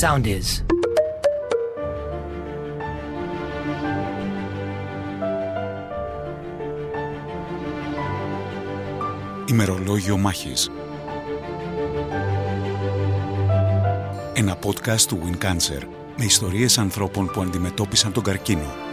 Sound 0.00 0.26
is. 0.26 0.64
Ημερολόγιο 9.48 10.16
Μάχης 10.16 10.70
Ένα 14.34 14.58
podcast 14.64 15.00
του 15.00 15.18
Win 15.24 15.44
Cancer 15.44 15.82
με 16.16 16.24
ιστορίες 16.24 16.78
ανθρώπων 16.78 17.26
που 17.26 17.40
αντιμετώπισαν 17.40 18.12
τον 18.12 18.22
καρκίνο. 18.22 18.85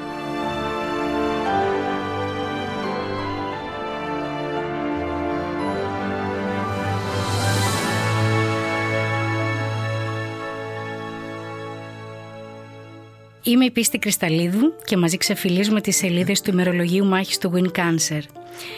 Είμαι 13.45 13.65
η 13.65 13.71
Πίστη 13.71 13.97
Κρυσταλίδου 13.97 14.73
και 14.85 14.97
μαζί 14.97 15.17
ξεφυλίζουμε 15.17 15.81
τις 15.81 15.95
σελίδες 15.95 16.41
του 16.41 16.49
ημερολογίου 16.49 17.05
μάχης 17.05 17.37
του 17.37 17.51
Win 17.55 17.79
Cancer. 17.79 18.21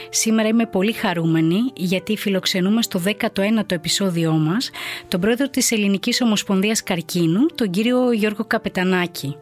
Σήμερα 0.09 0.47
είμαι 0.47 0.65
πολύ 0.65 0.91
χαρούμενη 0.91 1.57
γιατί 1.75 2.17
φιλοξενούμε 2.17 2.81
στο 2.81 3.01
19ο 3.05 3.71
επεισόδιό 3.71 4.31
μας 4.31 4.69
τον 5.07 5.19
πρόεδρο 5.19 5.49
της 5.49 5.71
Ελληνικής 5.71 6.21
Ομοσπονδίας 6.21 6.83
Καρκίνου, 6.83 7.45
τον 7.55 7.69
κύριο 7.69 8.11
Γιώργο 8.11 8.45
Καπετανάκη. 8.45 9.35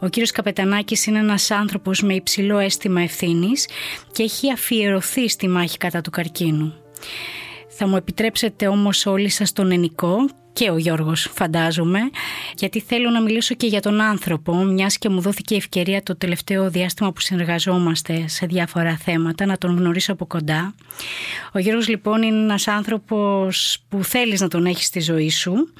Ο 0.00 0.08
κύριος 0.08 0.30
Καπετανάκης 0.30 1.06
είναι 1.06 1.18
ένας 1.18 1.50
άνθρωπος 1.50 2.02
με 2.02 2.14
υψηλό 2.14 2.58
αίσθημα 2.58 3.00
ευθύνης 3.00 3.68
και 4.12 4.22
έχει 4.22 4.52
αφιερωθεί 4.52 5.28
στη 5.28 5.48
μάχη 5.48 5.76
κατά 5.76 6.00
του 6.00 6.10
καρκίνου. 6.10 6.74
Θα 7.68 7.86
μου 7.86 7.96
επιτρέψετε 7.96 8.66
όμως 8.66 9.06
όλοι 9.06 9.28
σας 9.28 9.52
τον 9.52 9.72
ενικό 9.72 10.16
και 10.58 10.70
ο 10.70 10.76
Γιώργος 10.76 11.30
φαντάζομαι 11.34 11.98
γιατί 12.56 12.80
θέλω 12.80 13.10
να 13.10 13.22
μιλήσω 13.22 13.54
και 13.54 13.66
για 13.66 13.80
τον 13.80 14.00
άνθρωπο 14.00 14.54
μιας 14.54 14.98
και 14.98 15.08
μου 15.08 15.20
δόθηκε 15.20 15.54
η 15.54 15.56
ευκαιρία 15.56 16.02
το 16.02 16.16
τελευταίο 16.16 16.70
διάστημα 16.70 17.12
που 17.12 17.20
συνεργαζόμαστε 17.20 18.28
σε 18.28 18.46
διάφορα 18.46 18.96
θέματα 18.96 19.46
να 19.46 19.58
τον 19.58 19.76
γνωρίσω 19.76 20.12
από 20.12 20.26
κοντά. 20.26 20.74
Ο 21.52 21.58
Γιώργος 21.58 21.88
λοιπόν 21.88 22.22
είναι 22.22 22.36
ένας 22.36 22.68
άνθρωπος 22.68 23.78
που 23.88 24.04
θέλεις 24.04 24.40
να 24.40 24.48
τον 24.48 24.66
έχεις 24.66 24.86
στη 24.86 25.00
ζωή 25.00 25.30
σου 25.30 25.72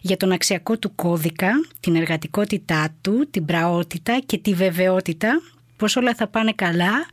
για 0.00 0.16
τον 0.16 0.32
αξιακό 0.32 0.78
του 0.78 0.94
κώδικα, 0.94 1.50
την 1.80 1.96
εργατικότητά 1.96 2.94
του, 3.00 3.28
την 3.30 3.44
πραότητα 3.44 4.18
και 4.26 4.38
τη 4.38 4.54
βεβαιότητα 4.54 5.42
πως 5.76 5.96
όλα 5.96 6.14
θα 6.14 6.26
πάνε 6.26 6.52
καλά. 6.52 7.06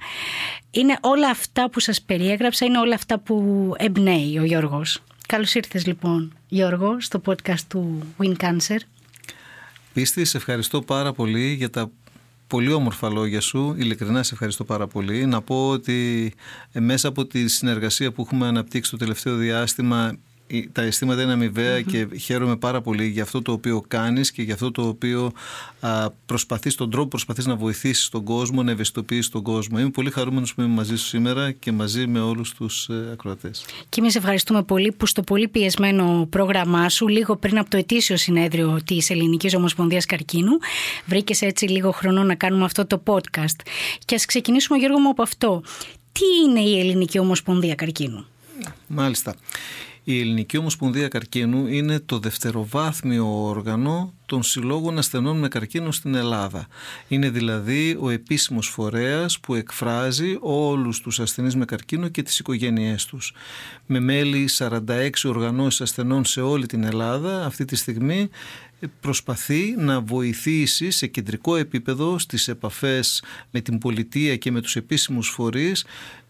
Είναι 0.71 0.97
όλα 1.01 1.29
αυτά 1.29 1.69
που 1.69 1.79
σας 1.79 2.01
περιέγραψα, 2.01 2.65
είναι 2.65 2.79
όλα 2.79 2.95
αυτά 2.95 3.19
που 3.19 3.73
εμπνέει 3.77 4.37
ο 4.39 4.43
Γιώργος. 4.43 5.03
Καλώς 5.27 5.53
ήρθες 5.55 5.85
λοιπόν 5.85 6.36
Γιώργο 6.47 7.01
στο 7.01 7.21
podcast 7.25 7.59
του 7.67 8.03
Win 8.17 8.35
Cancer. 8.35 8.77
Πίστη, 9.93 10.25
σε 10.25 10.37
ευχαριστώ 10.37 10.81
πάρα 10.81 11.13
πολύ 11.13 11.53
για 11.53 11.69
τα 11.69 11.91
πολύ 12.47 12.71
όμορφα 12.71 13.09
λόγια 13.09 13.41
σου. 13.41 13.75
Ειλικρινά 13.77 14.23
σε 14.23 14.33
ευχαριστώ 14.33 14.63
πάρα 14.63 14.87
πολύ. 14.87 15.25
Να 15.25 15.41
πω 15.41 15.69
ότι 15.69 16.33
ε, 16.71 16.79
μέσα 16.79 17.07
από 17.07 17.25
τη 17.25 17.47
συνεργασία 17.47 18.11
που 18.11 18.21
έχουμε 18.21 18.47
αναπτύξει 18.47 18.91
το 18.91 18.97
τελευταίο 18.97 19.35
διάστημα 19.35 20.17
τα 20.71 20.81
αισθήματα 20.81 21.21
είναι 21.21 21.31
αμοιβαία 21.31 21.81
και 21.81 22.07
χαίρομαι 22.19 22.55
πάρα 22.55 22.81
πολύ 22.81 23.07
για 23.07 23.23
αυτό 23.23 23.41
το 23.41 23.51
οποίο 23.51 23.83
κάνεις 23.87 24.31
και 24.31 24.41
για 24.41 24.53
αυτό 24.53 24.71
το 24.71 24.87
οποίο 24.87 25.31
α, 25.79 26.09
προσπαθείς, 26.25 26.75
τον 26.75 26.89
τρόπο 26.89 27.07
προσπαθείς 27.07 27.45
να 27.45 27.55
βοηθήσεις 27.55 28.09
τον 28.09 28.23
κόσμο, 28.23 28.63
να 28.63 28.71
ευαισθητοποιήσεις 28.71 29.29
τον 29.29 29.41
κόσμο. 29.43 29.79
Είμαι 29.79 29.89
πολύ 29.89 30.11
χαρούμενος 30.11 30.53
που 30.53 30.61
είμαι 30.61 30.73
μαζί 30.73 30.95
σου 30.95 31.05
σήμερα 31.05 31.51
και 31.51 31.71
μαζί 31.71 32.07
με 32.07 32.19
όλους 32.19 32.53
τους 32.53 32.89
ε, 32.89 33.09
ακροατές. 33.11 33.65
Και 33.89 33.99
εμείς 33.99 34.15
ευχαριστούμε 34.15 34.63
πολύ 34.63 34.91
που 34.91 35.05
στο 35.05 35.21
πολύ 35.21 35.47
πιεσμένο 35.47 36.27
πρόγραμμά 36.29 36.89
σου, 36.89 37.07
λίγο 37.07 37.35
πριν 37.35 37.57
από 37.57 37.69
το 37.69 37.77
ετήσιο 37.77 38.17
συνέδριο 38.17 38.79
της 38.85 39.09
Ελληνικής 39.09 39.55
Ομοσπονδίας 39.55 40.05
Καρκίνου, 40.05 40.57
βρήκες 41.05 41.41
έτσι 41.41 41.65
λίγο 41.65 41.91
χρόνο 41.91 42.23
να 42.23 42.35
κάνουμε 42.35 42.65
αυτό 42.65 42.85
το 42.85 43.03
podcast. 43.05 43.67
Και 44.05 44.15
ας 44.15 44.25
ξεκινήσουμε 44.25 44.77
Γιώργο 44.77 44.99
μου 44.99 45.09
από 45.09 45.21
αυτό. 45.21 45.63
Τι 46.11 46.25
είναι 46.45 46.59
η 46.59 46.79
Ελληνική 46.79 47.19
Ομοσπονδία 47.19 47.75
Καρκίνου; 47.75 48.25
Μάλιστα. 48.87 49.35
Η 50.09 50.19
Ελληνική 50.19 50.57
Ομοσπονδία 50.57 51.07
Καρκίνου 51.07 51.67
είναι 51.67 51.99
το 51.99 52.19
δευτεροβάθμιο 52.19 53.43
όργανο 53.43 54.13
των 54.25 54.43
συλλόγων 54.43 54.97
ασθενών 54.97 55.37
με 55.37 55.47
καρκίνο 55.47 55.91
στην 55.91 56.15
Ελλάδα. 56.15 56.67
Είναι 57.07 57.29
δηλαδή 57.29 57.97
ο 57.99 58.09
επίσημος 58.09 58.67
φορέας 58.67 59.39
που 59.39 59.55
εκφράζει 59.55 60.37
όλους 60.39 61.01
τους 61.01 61.19
ασθενείς 61.19 61.55
με 61.55 61.65
καρκίνο 61.65 62.07
και 62.07 62.23
τις 62.23 62.39
οικογένειές 62.39 63.05
τους. 63.05 63.33
Με 63.85 63.99
μέλη 63.99 64.49
46 64.57 65.09
οργανώσεις 65.23 65.81
ασθενών 65.81 66.25
σε 66.25 66.41
όλη 66.41 66.65
την 66.65 66.83
Ελλάδα 66.83 67.45
αυτή 67.45 67.65
τη 67.65 67.75
στιγμή 67.75 68.29
προσπαθεί 68.99 69.75
να 69.77 70.01
βοηθήσει 70.01 70.91
σε 70.91 71.07
κεντρικό 71.07 71.55
επίπεδο 71.55 72.19
στις 72.19 72.47
επαφές 72.47 73.23
με 73.51 73.61
την 73.61 73.77
πολιτεία 73.77 74.35
και 74.35 74.51
με 74.51 74.61
τους 74.61 74.75
επίσημους 74.75 75.29
φορείς 75.29 75.85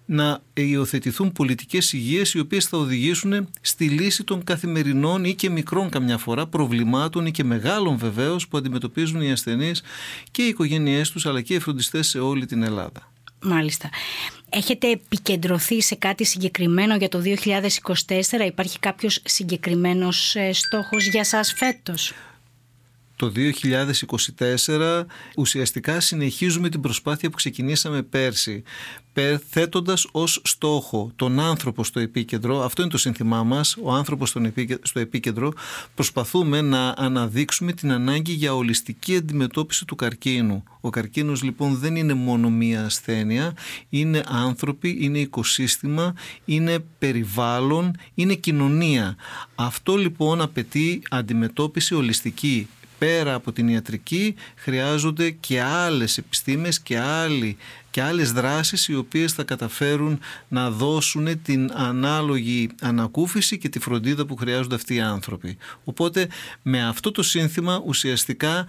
να 0.09 0.41
υιοθετηθούν 0.53 1.31
πολιτικές 1.31 1.93
υγείας 1.93 2.33
οι 2.33 2.39
οποίες 2.39 2.65
θα 2.65 2.77
οδηγήσουν 2.77 3.49
στη 3.61 3.89
λύση 3.89 4.23
των 4.23 4.43
καθημερινών 4.43 5.23
ή 5.25 5.35
και 5.35 5.49
μικρών 5.49 5.89
καμιά 5.89 6.17
φορά 6.17 6.47
προβλημάτων 6.47 7.25
ή 7.25 7.31
και 7.31 7.43
μεγάλων 7.43 7.97
βεβαίως 7.97 8.47
που 8.47 8.57
αντιμετωπίζουν 8.57 9.21
οι 9.21 9.31
ασθενείς 9.31 9.83
και 10.31 10.43
οι 10.43 10.47
οικογένειές 10.47 11.11
τους 11.11 11.25
αλλά 11.25 11.41
και 11.41 11.53
οι 11.53 11.59
φροντιστές 11.59 12.07
σε 12.07 12.19
όλη 12.19 12.45
την 12.45 12.63
Ελλάδα. 12.63 13.11
Μάλιστα. 13.41 13.89
Έχετε 14.49 14.91
επικεντρωθεί 14.91 15.81
σε 15.81 15.95
κάτι 15.95 16.23
συγκεκριμένο 16.23 16.95
για 16.95 17.09
το 17.09 17.21
2024, 17.21 18.45
υπάρχει 18.45 18.79
κάποιος 18.79 19.21
συγκεκριμένος 19.25 20.35
ε, 20.35 20.53
στόχος 20.53 21.05
για 21.07 21.23
σας 21.23 21.53
φέτος; 21.53 22.13
Το 23.17 23.31
2024 24.37 25.03
ουσιαστικά 25.37 25.99
συνεχίζουμε 25.99 26.69
την 26.69 26.81
προσπάθεια 26.81 27.29
που 27.29 27.35
ξεκινήσαμε 27.35 28.01
πέρσι 28.01 28.63
θέτοντας 29.49 30.07
ως 30.11 30.41
στόχο 30.43 31.11
τον 31.15 31.39
άνθρωπο 31.39 31.83
στο 31.83 31.99
επίκεντρο, 31.99 32.63
αυτό 32.63 32.81
είναι 32.81 32.91
το 32.91 32.97
σύνθημά 32.97 33.43
μας, 33.43 33.77
ο 33.81 33.91
άνθρωπος 33.91 34.35
στο 34.81 34.99
επίκεντρο, 34.99 35.53
προσπαθούμε 35.95 36.61
να 36.61 36.93
αναδείξουμε 36.97 37.73
την 37.73 37.91
ανάγκη 37.91 38.31
για 38.31 38.55
ολιστική 38.55 39.15
αντιμετώπιση 39.15 39.85
του 39.85 39.95
καρκίνου. 39.95 40.63
Ο 40.81 40.89
καρκίνος 40.89 41.43
λοιπόν 41.43 41.75
δεν 41.75 41.95
είναι 41.95 42.13
μόνο 42.13 42.49
μία 42.49 42.85
ασθένεια, 42.85 43.53
είναι 43.89 44.23
άνθρωποι, 44.27 44.97
είναι 45.01 45.19
οικοσύστημα, 45.19 46.13
είναι 46.45 46.79
περιβάλλον, 46.99 47.95
είναι 48.13 48.33
κοινωνία. 48.33 49.15
Αυτό 49.55 49.95
λοιπόν 49.95 50.41
απαιτεί 50.41 51.01
αντιμετώπιση 51.09 51.95
ολιστική 51.95 52.67
πέρα 52.97 53.33
από 53.33 53.51
την 53.51 53.67
ιατρική 53.67 54.35
χρειάζονται 54.55 55.29
και 55.29 55.61
άλλες 55.61 56.17
επιστήμες 56.17 56.79
και, 56.79 56.99
άλλοι, 56.99 57.57
και 57.91 58.01
άλλες 58.01 58.31
δράσεις 58.31 58.87
οι 58.87 58.95
οποίες 58.95 59.33
θα 59.33 59.43
καταφέρουν 59.43 60.19
να 60.47 60.71
δώσουν 60.71 61.41
την 61.41 61.71
ανάλογη 61.73 62.69
ανακούφιση 62.81 63.57
και 63.57 63.69
τη 63.69 63.79
φροντίδα 63.79 64.25
που 64.25 64.35
χρειάζονται 64.35 64.75
αυτοί 64.75 64.95
οι 64.95 65.01
άνθρωποι. 65.01 65.57
Οπότε 65.83 66.27
με 66.61 66.87
αυτό 66.87 67.11
το 67.11 67.23
σύνθημα 67.23 67.81
ουσιαστικά 67.85 68.65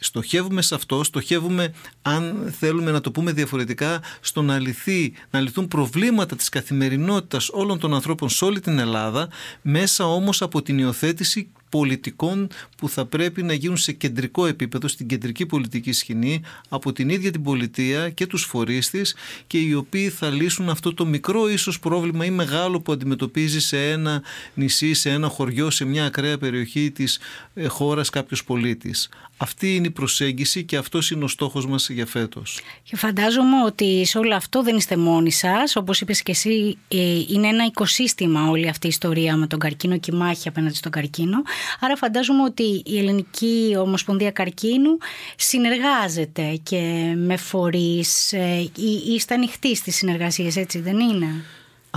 στοχεύουμε 0.00 0.62
σε 0.62 0.74
αυτό, 0.74 1.04
στοχεύουμε 1.04 1.74
αν 2.02 2.52
θέλουμε 2.58 2.90
να 2.90 3.00
το 3.00 3.10
πούμε 3.10 3.32
διαφορετικά 3.32 4.02
στο 4.20 4.42
να, 4.42 4.58
λυθεί, 4.58 5.12
να 5.30 5.40
λυθούν 5.40 5.68
προβλήματα 5.68 6.36
της 6.36 6.48
καθημερινότητας 6.48 7.48
όλων 7.48 7.78
των 7.78 7.94
ανθρώπων 7.94 8.28
σε 8.28 8.44
όλη 8.44 8.60
την 8.60 8.78
Ελλάδα 8.78 9.28
μέσα 9.62 10.06
όμως 10.06 10.42
από 10.42 10.62
την 10.62 10.78
υιοθέτηση 10.78 11.48
πολιτικών 11.68 12.48
που 12.76 12.88
θα 12.88 13.04
πρέπει 13.06 13.42
να 13.42 13.52
γίνουν 13.52 13.76
σε 13.76 13.92
κεντρικό 13.92 14.46
επίπεδο, 14.46 14.88
στην 14.88 15.06
κεντρική 15.06 15.46
πολιτική 15.46 15.92
σκηνή 15.92 16.40
από 16.68 16.92
την 16.92 17.08
ίδια 17.08 17.30
την 17.30 17.42
πολιτεία 17.42 18.10
και 18.10 18.26
τους 18.26 18.44
φορείς 18.44 18.90
της 18.90 19.14
και 19.46 19.58
οι 19.58 19.74
οποίοι 19.74 20.08
θα 20.08 20.30
λύσουν 20.30 20.68
αυτό 20.68 20.94
το 20.94 21.06
μικρό 21.06 21.48
ίσως 21.48 21.78
πρόβλημα 21.78 22.24
ή 22.24 22.30
μεγάλο 22.30 22.80
που 22.80 22.92
αντιμετωπίζει 22.92 23.60
σε 23.60 23.90
ένα 23.90 24.22
νησί, 24.54 24.94
σε 24.94 25.10
ένα 25.10 25.28
χωριό, 25.28 25.70
σε 25.70 25.84
μια 25.84 26.04
ακραία 26.04 26.38
περιοχή 26.38 26.90
της 26.90 27.18
ε, 27.54 27.66
χώρας 27.66 28.10
κάποιος 28.10 28.44
πολίτης. 28.44 29.08
Αυτή 29.40 29.74
είναι 29.74 29.86
η 29.86 29.90
προσέγγιση 29.90 30.64
και 30.64 30.76
αυτός 30.76 31.10
είναι 31.10 31.24
ο 31.24 31.28
στόχος 31.28 31.66
μας 31.66 31.88
για 31.88 32.06
φέτος. 32.06 32.60
Και 32.82 32.96
φαντάζομαι 32.96 33.62
ότι 33.66 34.04
σε 34.06 34.18
όλο 34.18 34.34
αυτό 34.34 34.62
δεν 34.62 34.76
είστε 34.76 34.96
μόνοι 34.96 35.30
σας. 35.30 35.76
Όπως 35.76 36.00
είπες 36.00 36.22
και 36.22 36.30
εσύ, 36.30 36.78
ε, 36.88 36.96
είναι 37.28 37.48
ένα 37.48 37.64
οικοσύστημα 37.64 38.48
όλη 38.48 38.68
αυτή 38.68 38.86
η 38.86 38.88
ιστορία 38.88 39.36
με 39.36 39.46
τον 39.46 39.58
καρκίνο 39.58 39.98
και 39.98 40.10
η 40.14 40.16
μάχη 40.16 40.48
απέναντι 40.48 40.74
στον 40.74 40.92
καρκίνο. 40.92 41.42
Άρα 41.80 41.96
φαντάζομαι 41.96 42.42
ότι 42.42 42.82
η 42.86 42.98
Ελληνική 42.98 43.76
Ομοσπονδία 43.78 44.30
Καρκίνου 44.30 44.98
συνεργάζεται 45.36 46.60
και 46.62 47.12
με 47.16 47.36
φορείς 47.36 48.32
ή 48.74 49.12
είστε 49.14 49.34
ανοιχτοί 49.34 49.76
στις 49.76 49.96
συνεργασίες, 49.96 50.56
έτσι 50.56 50.78
δεν 50.78 50.98
είναι; 50.98 51.44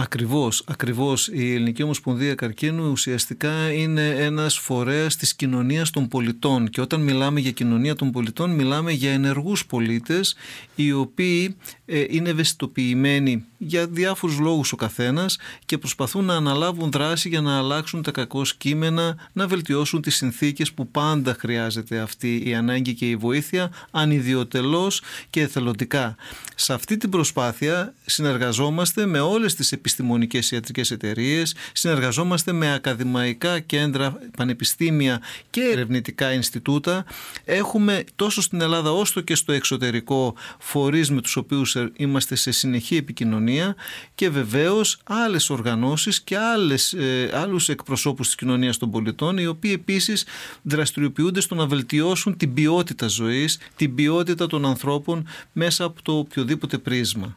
Ακριβώς, 0.02 0.64
ακριβώς. 0.68 1.28
Η 1.28 1.54
Ελληνική 1.54 1.84
Ομοσπονδία 1.84 2.36
Καρκίνου 2.36 2.92
ουσιαστικά 2.92 3.72
είναι 3.72 4.10
ένας 4.10 4.58
φορέας 4.58 5.16
της 5.16 5.36
κοινωνίας 5.36 5.90
των 5.90 6.08
πολιτών 6.08 6.70
και 6.70 6.82
όταν 6.82 7.02
μιλάμε 7.02 7.40
για 7.40 7.52
κοινωνία 7.52 7.96
των 7.96 8.12
πολιτών 8.12 8.52
μιλάμε 8.52 8.92
για 8.92 9.12
ενεργούς 9.12 9.66
πολίτες 9.66 10.36
οι 10.76 10.92
οποίοι 10.92 11.56
ε, 11.86 12.06
είναι 12.10 12.30
ευαισθητοποιημένοι 12.30 13.46
για 13.58 13.88
διάφορους 13.88 14.40
λόγους 14.40 14.72
ο 14.72 14.76
καθένας 14.76 15.38
και 15.66 15.78
προσπαθούν 15.78 16.26
να 16.26 16.36
αναλάβουν 16.36 16.92
δράση 16.92 17.30
για 17.30 17.42
να 17.42 17.58
αλλάξουν 17.58 18.02
τα 18.02 18.12
κακό 18.12 18.42
κείμενα, 18.58 19.16
να 19.34 19.48
βελτιώσουν 19.48 20.02
τις 20.02 20.16
συνθήκες 20.16 20.72
που 20.72 20.88
πάντα 20.88 21.36
χρειάζεται 21.40 22.00
αυτή 22.00 22.50
η 22.50 22.56
ανάγκη 22.56 22.94
και 22.94 23.10
η 23.10 23.16
βοήθεια 23.16 23.72
ανιδιοτελώς 23.92 25.02
και 25.30 25.42
εθελοντικά. 25.42 26.16
Σε 26.56 26.74
αυτή 26.74 26.98
την 26.98 27.10
προσπάθεια 27.10 27.94
συνεργαζόμαστε 28.06 29.06
με 29.06 29.20
όλες 29.20 29.56
τις 29.56 29.72
επιστημονικές 29.92 30.52
ιατρικές 30.52 30.92
εταιρείες, 30.92 31.56
συνεργαζόμαστε 31.74 32.52
με 32.52 32.74
ακαδημαϊκά 32.74 33.60
κέντρα, 33.60 34.20
πανεπιστήμια 34.38 35.22
και 35.50 35.62
ερευνητικά 35.62 36.34
Ινστιτούτα. 36.34 37.06
Έχουμε 37.46 38.04
τόσο 38.16 38.42
στην 38.42 38.62
Ελλάδα 38.62 38.92
όσο 38.92 39.22
και 39.22 39.36
στο 39.36 39.52
εξωτερικό 39.52 40.36
φορείς 40.60 41.12
με 41.12 41.22
τους 41.22 41.36
οποίους 41.36 41.76
είμαστε 41.96 42.36
σε 42.36 42.52
συνεχή 42.52 42.96
επικοινωνία 42.96 43.76
και 44.16 44.30
βεβαίως 44.30 45.00
άλλες 45.04 45.50
οργανώσεις 45.50 46.22
και 46.22 46.38
άλλες, 46.38 46.94
ε, 46.94 47.32
άλλους 47.34 47.70
εκπροσώπους 47.70 48.26
της 48.26 48.36
κοινωνίας 48.36 48.78
των 48.78 48.92
πολιτών 48.92 49.38
οι 49.38 49.46
οποίοι 49.46 49.72
επίσης 49.74 50.26
δραστηριοποιούνται 50.62 51.42
στο 51.42 51.56
να 51.56 51.66
βελτιώσουν 51.66 52.38
την 52.38 52.54
ποιότητα 52.54 53.08
ζωής, 53.08 53.58
την 53.76 53.96
ποιότητα 53.96 54.48
των 54.48 54.66
ανθρώπων 54.66 55.28
μέσα 55.52 55.84
από 55.84 56.02
το 56.02 56.18
οποιοδήποτε 56.18 56.78
πρίσμα. 56.78 57.36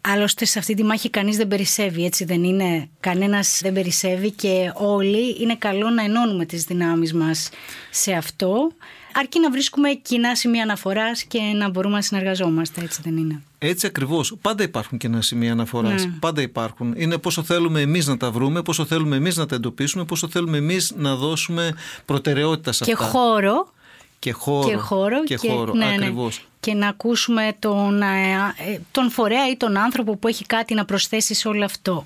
Άλλωστε 0.00 0.44
σε 0.44 0.58
αυτή 0.58 0.74
τη 0.74 0.82
μάχη 0.82 1.10
κανείς 1.10 1.36
δεν 1.36 1.48
περισσεύει, 1.48 2.04
έτσι 2.04 2.24
δεν 2.24 2.44
είναι; 2.44 2.88
Κανένας 3.00 3.60
δεν 3.62 3.72
περισσεύει 3.72 4.30
και 4.30 4.72
όλοι 4.74 5.36
είναι 5.40 5.56
καλό 5.56 5.90
να 5.90 6.02
ενώνουμε 6.02 6.44
τις 6.44 6.64
δυνάμεις 6.64 7.14
μας 7.14 7.48
σε 7.90 8.12
αυτό 8.12 8.72
αρκεί 9.14 9.40
να 9.40 9.50
βρίσκουμε 9.50 9.90
κοινά 9.92 10.34
σημεία 10.34 10.62
αναφοράς 10.62 11.22
και 11.24 11.38
να 11.38 11.68
μπορούμε 11.68 11.94
να 11.94 12.02
συνεργαζόμαστε, 12.02 12.80
έτσι 12.80 13.00
δεν 13.04 13.16
είναι; 13.16 13.42
Έτσι 13.58 13.86
ακριβώς. 13.86 14.34
Πάντα 14.40 14.62
υπάρχουν 14.62 14.98
κοινά 14.98 15.22
σημεία 15.22 15.52
αναφοράς. 15.52 16.04
Ναι. 16.04 16.12
Πάντα 16.20 16.42
υπάρχουν. 16.42 16.94
Είναι 16.96 17.18
πόσο 17.18 17.42
θέλουμε 17.42 17.80
εμείς 17.80 18.06
να 18.06 18.16
τα 18.16 18.30
βρούμε, 18.30 18.62
πόσο 18.62 18.84
θέλουμε 18.84 19.16
εμείς 19.16 19.36
να 19.36 19.46
τα 19.46 19.54
εντοπίσουμε, 19.54 20.04
πόσο 20.04 20.28
θέλουμε 20.28 20.56
εμείς 20.56 20.92
να 20.96 21.14
δώσουμε 21.14 21.74
προτεραιότητα 22.04 22.72
σε 22.72 22.84
αυτά. 22.84 23.04
Και 23.04 23.10
χώρο. 23.10 23.72
Και 24.18 24.32
χώρο. 24.32 24.68
Και 24.68 24.76
χώρο. 24.76 25.24
Και, 25.24 25.36
χώρο. 25.36 25.74
Ναι, 25.74 25.84
ναι. 25.84 25.94
ακριβώς 25.94 26.44
και 26.60 26.74
να 26.74 26.88
ακούσουμε 26.88 27.56
τον, 27.58 28.02
ε, 28.02 28.32
ε, 28.66 28.78
τον 28.90 29.10
φορέα 29.10 29.48
ή 29.50 29.56
τον 29.56 29.76
άνθρωπο 29.76 30.16
που 30.16 30.28
έχει 30.28 30.46
κάτι 30.46 30.74
να 30.74 30.84
προσθέσει 30.84 31.34
σε 31.34 31.48
όλο 31.48 31.64
αυτό. 31.64 32.04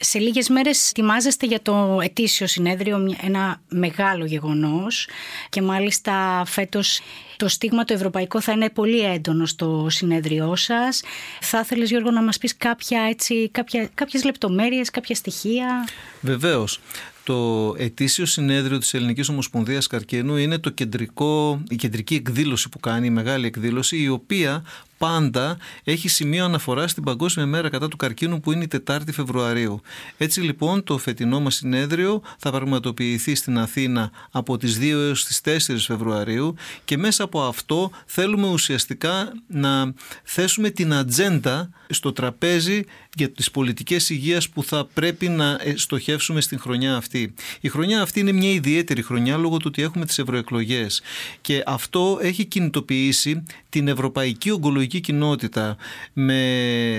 Σε 0.00 0.18
λίγες 0.18 0.48
μέρες 0.48 0.88
ετοιμάζεστε 0.88 1.46
για 1.46 1.62
το 1.62 1.98
ετήσιο 2.02 2.46
συνέδριο 2.46 3.16
ένα 3.22 3.60
μεγάλο 3.68 4.24
γεγονός 4.24 5.08
και 5.48 5.62
μάλιστα 5.62 6.42
φέτος 6.46 7.00
το 7.36 7.48
στίγμα 7.48 7.84
το 7.84 7.94
ευρωπαϊκό 7.94 8.40
θα 8.40 8.52
είναι 8.52 8.70
πολύ 8.70 9.00
έντονο 9.00 9.46
στο 9.46 9.86
συνέδριό 9.90 10.56
σας. 10.56 11.02
Θα 11.40 11.58
ήθελες 11.58 11.88
Γιώργο 11.90 12.10
να 12.10 12.22
μας 12.22 12.38
πεις 12.38 12.56
κάποια, 12.56 13.02
έτσι, 13.02 13.48
κάποια, 13.50 13.88
κάποιες 13.94 14.24
λεπτομέρειες, 14.24 14.90
κάποια 14.90 15.14
στοιχεία; 15.14 15.88
Βεβαίως. 16.20 16.80
Το 17.28 17.74
ετήσιο 17.78 18.26
συνέδριο 18.26 18.78
της 18.78 18.94
Ελληνικής 18.94 19.28
Ομοσπονδίας 19.28 19.86
Καρκίνου 19.86 20.36
είναι 20.36 20.58
το 20.58 20.70
κεντρικό, 20.70 21.62
η 21.68 21.76
κεντρική 21.76 22.14
εκδήλωση 22.14 22.68
που 22.68 22.80
κάνει, 22.80 23.06
η 23.06 23.10
μεγάλη 23.10 23.46
εκδήλωση, 23.46 24.02
η 24.02 24.08
οποία 24.08 24.62
πάντα 24.98 25.58
έχει 25.84 26.08
σημείο 26.08 26.44
αναφορά 26.44 26.88
στην 26.88 27.02
Παγκόσμια 27.02 27.46
Μέρα 27.46 27.68
κατά 27.68 27.88
του 27.88 27.96
καρκίνου 27.96 28.40
που 28.40 28.52
είναι 28.52 28.64
η 28.64 28.82
4η 28.86 29.12
Φεβρουαρίου. 29.12 29.80
Έτσι 30.18 30.40
λοιπόν 30.40 30.84
το 30.84 30.98
φετινό 30.98 31.40
μας 31.40 31.54
συνέδριο 31.54 32.22
θα 32.38 32.50
πραγματοποιηθεί 32.50 33.34
στην 33.34 33.58
Αθήνα 33.58 34.10
από 34.30 34.56
τις 34.56 34.78
2 34.80 34.82
έως 34.90 35.24
τις 35.24 35.40
4 35.44 35.76
Φεβρουαρίου 35.78 36.54
και 36.84 36.96
μέσα 36.96 37.24
από 37.24 37.42
αυτό 37.42 37.90
θέλουμε 38.06 38.48
ουσιαστικά 38.48 39.32
να 39.46 39.92
θέσουμε 40.24 40.70
την 40.70 40.94
ατζέντα 40.94 41.70
στο 41.88 42.12
τραπέζι 42.12 42.84
για 43.14 43.30
τις 43.30 43.50
πολιτικές 43.50 44.10
υγείας 44.10 44.48
που 44.48 44.64
θα 44.64 44.88
πρέπει 44.94 45.28
να 45.28 45.60
στοχεύσουμε 45.74 46.40
στην 46.40 46.58
χρονιά 46.58 46.96
αυτή. 46.96 47.34
Η 47.60 47.68
χρονιά 47.68 48.02
αυτή 48.02 48.20
είναι 48.20 48.32
μια 48.32 48.50
ιδιαίτερη 48.50 49.02
χρονιά 49.02 49.36
λόγω 49.36 49.56
του 49.56 49.64
ότι 49.66 49.82
έχουμε 49.82 50.06
τις 50.06 50.18
ευρωεκλογές. 50.18 51.02
και 51.40 51.62
αυτό 51.66 52.18
έχει 52.22 52.44
κινητοποιήσει 52.44 53.42
την 53.68 53.88
Ευρωπαϊκή 53.88 54.50
Ογκολογική 54.50 54.87
Κοινότητα 54.88 55.76
με 56.12 56.40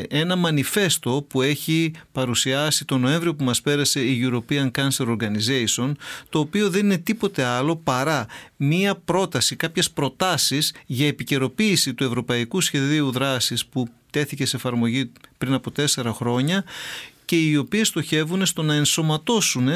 ένα 0.10 0.36
μανιφέστο 0.36 1.26
που 1.30 1.42
έχει 1.42 1.92
παρουσιάσει 2.12 2.86
τον 2.86 3.02
Νοέμβριο 3.02 3.36
που 3.36 3.44
μας 3.44 3.62
πέρασε 3.62 4.00
η 4.00 4.30
European 4.32 4.72
Cancer 4.72 5.18
Organization 5.18 5.92
το 6.30 6.40
οποίο 6.40 6.70
δεν 6.70 6.86
είναι 6.86 6.98
τίποτε 6.98 7.44
άλλο 7.44 7.76
παρά 7.76 8.26
μία 8.56 8.96
πρόταση, 8.96 9.56
κάποιες 9.56 9.92
προτάσεις 9.92 10.74
για 10.86 11.08
επικαιροποίηση 11.08 11.94
του 11.94 12.04
Ευρωπαϊκού 12.04 12.62
Σχεδίου 12.62 13.12
Δράσης 13.12 13.66
που 13.66 13.88
τέθηκε 14.10 14.46
σε 14.46 14.56
εφαρμογή 14.56 15.12
πριν 15.38 15.54
από 15.54 15.72
τέσσερα 15.72 16.14
χρόνια 16.14 16.64
και 17.30 17.36
οι 17.36 17.56
οποίες 17.56 17.88
στοχεύουν 17.88 18.46
στο 18.46 18.62
να 18.62 18.74
ενσωματώσουν 18.74 19.70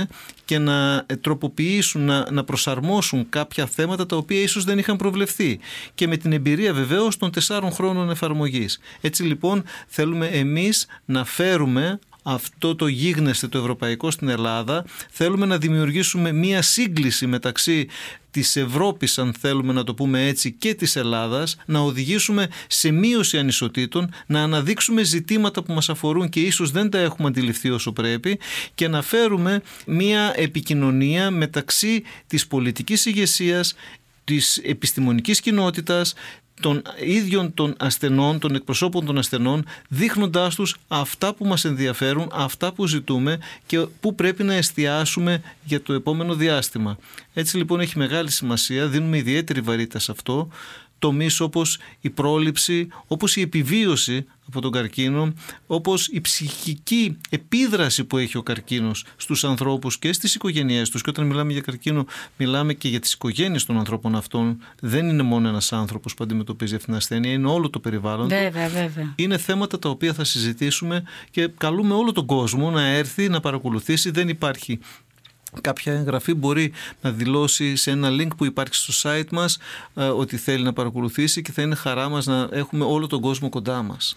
και 0.45 0.57
να 0.57 1.05
τροποποιήσουν, 1.21 2.01
να, 2.01 2.31
να 2.31 2.43
προσαρμόσουν 2.43 3.29
κάποια 3.29 3.65
θέματα 3.65 4.05
τα 4.05 4.15
οποία 4.15 4.41
ίσως 4.41 4.63
δεν 4.63 4.77
είχαν 4.77 4.97
προβλεφθεί 4.97 5.59
και 5.95 6.07
με 6.07 6.17
την 6.17 6.31
εμπειρία 6.31 6.73
βεβαίως 6.73 7.17
των 7.17 7.31
τεσσάρων 7.31 7.71
χρόνων 7.71 8.09
εφαρμογής. 8.09 8.79
Έτσι 9.01 9.23
λοιπόν 9.23 9.63
θέλουμε 9.87 10.27
εμείς 10.27 10.87
να 11.05 11.25
φέρουμε 11.25 11.99
αυτό 12.23 12.75
το 12.75 12.87
γίγνεσθε 12.87 13.47
το 13.47 13.57
ευρωπαϊκό 13.57 14.11
στην 14.11 14.29
Ελλάδα 14.29 14.85
θέλουμε 15.11 15.45
να 15.45 15.57
δημιουργήσουμε 15.57 16.31
μία 16.31 16.61
σύγκληση 16.61 17.27
μεταξύ 17.27 17.87
της 18.33 18.55
Ευρώπης 18.55 19.17
αν 19.17 19.33
θέλουμε 19.39 19.73
να 19.73 19.83
το 19.83 19.93
πούμε 19.93 20.27
έτσι 20.27 20.51
και 20.51 20.73
της 20.73 20.95
Ελλάδας 20.95 21.55
να 21.65 21.79
οδηγήσουμε 21.79 22.47
σε 22.67 22.91
μείωση 22.91 23.37
ανισοτήτων 23.37 24.13
να 24.25 24.41
αναδείξουμε 24.43 25.03
ζητήματα 25.03 25.63
που 25.63 25.73
μας 25.73 25.89
αφορούν 25.89 26.29
και 26.29 26.39
ίσως 26.39 26.71
δεν 26.71 26.89
τα 26.89 26.97
έχουμε 26.97 27.27
αντιληφθεί 27.27 27.69
όσο 27.69 27.91
πρέπει 27.91 28.39
και 28.75 28.87
να 28.87 29.01
φέρουμε 29.01 29.61
μία 29.85 30.33
επικοινωνία 30.35 31.31
μεταξύ 31.31 32.03
της 32.27 32.47
πολιτικής 32.47 33.05
ηγεσίας 33.05 33.75
της 34.23 34.57
επιστημονικής 34.57 35.39
κοινότητας, 35.39 36.13
των 36.61 36.81
ίδιων 37.05 37.53
των 37.53 37.75
ασθενών, 37.79 38.39
των 38.39 38.55
εκπροσώπων 38.55 39.05
των 39.05 39.17
ασθενών, 39.17 39.65
δείχνοντάς 39.89 40.55
τους 40.55 40.75
αυτά 40.87 41.33
που 41.33 41.45
μας 41.45 41.65
ενδιαφέρουν, 41.65 42.29
αυτά 42.33 42.73
που 42.73 42.87
ζητούμε 42.87 43.39
και 43.65 43.79
που 43.79 44.15
πρέπει 44.15 44.43
να 44.43 44.53
εστιάσουμε 44.53 45.41
για 45.63 45.81
το 45.81 45.93
επόμενο 45.93 46.35
διάστημα. 46.35 46.97
Έτσι 47.33 47.57
λοιπόν 47.57 47.79
έχει 47.79 47.97
μεγάλη 47.97 48.31
σημασία, 48.31 48.87
δίνουμε 48.87 49.17
ιδιαίτερη 49.17 49.61
βαρύτητα 49.61 49.99
σε 49.99 50.11
αυτό, 50.11 50.49
τομείς 51.03 51.39
όπως 51.39 51.77
η 52.01 52.09
πρόληψη, 52.09 52.87
όπως 53.07 53.35
η 53.35 53.41
επιβίωση 53.41 54.25
από 54.47 54.61
τον 54.61 54.71
καρκίνο, 54.71 55.33
όπως 55.67 56.07
η 56.07 56.21
ψυχική 56.21 57.17
επίδραση 57.29 58.03
που 58.03 58.17
έχει 58.17 58.37
ο 58.37 58.43
καρκίνος 58.43 59.05
στους 59.15 59.43
ανθρώπους 59.43 59.99
και 59.99 60.13
στις 60.13 60.35
οικογένειές 60.35 60.89
τους. 60.89 61.01
Και 61.01 61.09
όταν 61.09 61.25
μιλάμε 61.25 61.51
για 61.51 61.61
καρκίνο, 61.61 62.05
μιλάμε 62.37 62.73
και 62.73 62.87
για 62.87 62.99
τις 62.99 63.13
οικογένειες 63.13 63.65
των 63.65 63.77
ανθρώπων 63.77 64.15
αυτών. 64.15 64.57
Δεν 64.79 65.07
είναι 65.09 65.23
μόνο 65.23 65.47
ένας 65.47 65.73
άνθρωπος 65.73 66.13
που 66.13 66.23
αντιμετωπίζει 66.23 66.73
αυτήν 66.73 66.87
την 66.87 66.97
ασθένεια, 66.97 67.31
είναι 67.31 67.47
όλο 67.47 67.69
το 67.69 67.79
περιβάλλον. 67.79 68.27
Βέβαια, 68.27 68.69
βέβαια. 68.69 69.13
Είναι 69.15 69.37
θέματα 69.37 69.79
τα 69.79 69.89
οποία 69.89 70.13
θα 70.13 70.23
συζητήσουμε 70.23 71.03
και 71.31 71.47
καλούμε 71.57 71.93
όλο 71.93 72.11
τον 72.11 72.25
κόσμο 72.25 72.71
να 72.71 72.87
έρθει, 72.87 73.29
να 73.29 73.39
παρακολουθήσει. 73.39 74.11
Δεν 74.11 74.29
υπάρχει 74.29 74.79
κάποια 75.61 75.93
εγγραφή 75.93 76.33
μπορεί 76.33 76.71
να 77.01 77.11
δηλώσει 77.11 77.75
σε 77.75 77.91
ένα 77.91 78.09
link 78.11 78.27
που 78.37 78.45
υπάρχει 78.45 78.75
στο 78.75 79.09
site 79.09 79.29
μας 79.31 79.57
ε, 79.95 80.03
ότι 80.03 80.37
θέλει 80.37 80.63
να 80.63 80.73
παρακολουθήσει 80.73 81.41
και 81.41 81.51
θα 81.51 81.61
είναι 81.61 81.75
χαρά 81.75 82.09
μας 82.09 82.25
να 82.25 82.49
έχουμε 82.51 82.85
όλο 82.85 83.07
τον 83.07 83.21
κόσμο 83.21 83.49
κοντά 83.49 83.81
μας. 83.81 84.13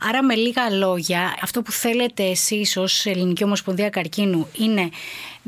Άρα 0.00 0.22
με 0.24 0.34
λίγα 0.34 0.70
λόγια, 0.70 1.34
αυτό 1.42 1.62
που 1.62 1.72
θέλετε 1.72 2.24
εσείς 2.24 2.76
ως 2.76 3.06
Ελληνική 3.06 3.44
Ομοσπονδία 3.44 3.90
Καρκίνου 3.90 4.48
είναι 4.52 4.90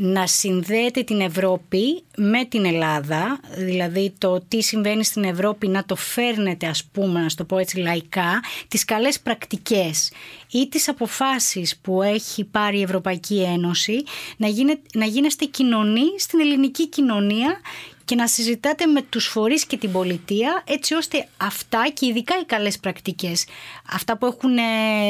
να 0.02 0.26
συνδέετε 0.26 1.02
την 1.02 1.20
Ευρώπη 1.20 2.02
με 2.16 2.44
την 2.44 2.64
Ελλάδα, 2.64 3.40
δηλαδή 3.56 4.12
το 4.18 4.40
τι 4.48 4.62
συμβαίνει 4.62 5.04
στην 5.04 5.24
Ευρώπη 5.24 5.68
να 5.68 5.84
το 5.84 5.96
φέρνετε 5.96 6.66
ας 6.66 6.84
πούμε, 6.84 7.20
να 7.20 7.26
το 7.36 7.44
πω 7.44 7.58
έτσι 7.58 7.78
λαϊκά, 7.78 8.42
τις 8.68 8.84
καλές 8.84 9.20
πρακτικές 9.20 10.12
ή 10.50 10.68
τις 10.68 10.88
αποφάσεις 10.88 11.76
που 11.76 12.02
έχει 12.02 12.44
πάρει 12.44 12.78
η 12.78 12.82
Ευρωπαϊκή 12.82 13.42
Ένωση 13.42 14.02
να, 14.36 14.48
γίνε, 14.48 14.80
να 14.94 15.04
γίνεστε 15.04 15.44
κοινωνοί 15.44 16.18
στην 16.18 16.40
ελληνική 16.40 16.88
κοινωνία 16.88 17.60
και 18.10 18.16
να 18.16 18.26
συζητάτε 18.26 18.86
με 18.86 19.02
τους 19.02 19.26
φορείς 19.26 19.64
και 19.64 19.76
την 19.76 19.92
πολιτεία 19.92 20.62
έτσι 20.66 20.94
ώστε 20.94 21.28
αυτά 21.36 21.90
και 21.94 22.06
ειδικά 22.06 22.34
οι 22.40 22.44
καλές 22.44 22.78
πρακτικές, 22.78 23.44
αυτά 23.92 24.18
που 24.18 24.26
έχουν 24.26 24.56
ε, 24.56 24.62